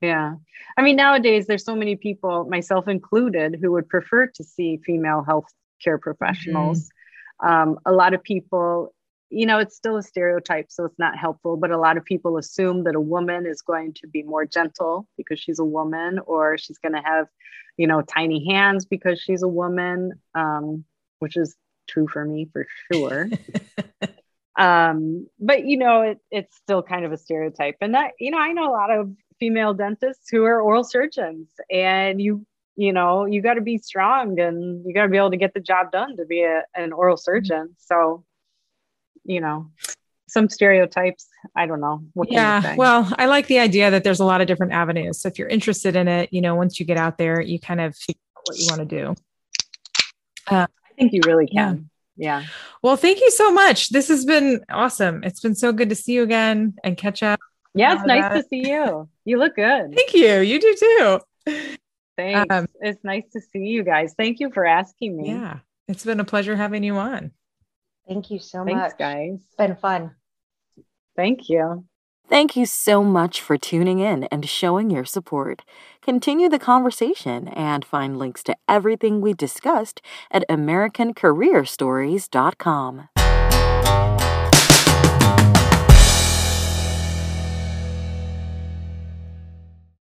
[0.00, 0.36] Yeah.
[0.76, 5.22] I mean, nowadays there's so many people, myself included, who would prefer to see female
[5.22, 5.46] health
[5.82, 6.90] care professionals.
[7.42, 7.48] Mm-hmm.
[7.48, 8.94] Um, a lot of people,
[9.30, 12.36] you know, it's still a stereotype, so it's not helpful, but a lot of people
[12.36, 16.58] assume that a woman is going to be more gentle because she's a woman, or
[16.58, 17.26] she's going to have,
[17.76, 20.84] you know, tiny hands because she's a woman, um,
[21.20, 21.56] which is
[21.88, 23.28] true for me for sure.
[24.58, 28.38] um but you know it, it's still kind of a stereotype and that you know
[28.38, 32.44] i know a lot of female dentists who are oral surgeons and you
[32.76, 35.54] you know you got to be strong and you got to be able to get
[35.54, 38.24] the job done to be a, an oral surgeon so
[39.24, 39.70] you know
[40.28, 41.26] some stereotypes
[41.56, 44.72] i don't know yeah well i like the idea that there's a lot of different
[44.72, 47.58] avenues so if you're interested in it you know once you get out there you
[47.58, 49.14] kind of figure out what you want to do
[50.48, 51.90] uh, i think you really can
[52.20, 52.44] yeah.
[52.82, 53.88] Well, thank you so much.
[53.88, 55.24] This has been awesome.
[55.24, 57.40] It's been so good to see you again and catch up.
[57.74, 58.34] Yeah, it's nice that.
[58.34, 59.08] to see you.
[59.24, 59.94] You look good.
[59.94, 60.40] Thank you.
[60.40, 61.20] You do too.
[62.18, 62.54] Thanks.
[62.54, 64.12] Um, it's nice to see you guys.
[64.18, 65.30] Thank you for asking me.
[65.30, 65.60] Yeah.
[65.88, 67.32] It's been a pleasure having you on.
[68.10, 68.98] Thank you so Thanks, much.
[68.98, 69.34] guys.
[69.34, 70.16] It's been fun.
[71.14, 71.84] Thank you.
[72.28, 75.62] Thank you so much for tuning in and showing your support.
[76.02, 83.08] Continue the conversation and find links to everything we discussed at AmericanCareerStories.com.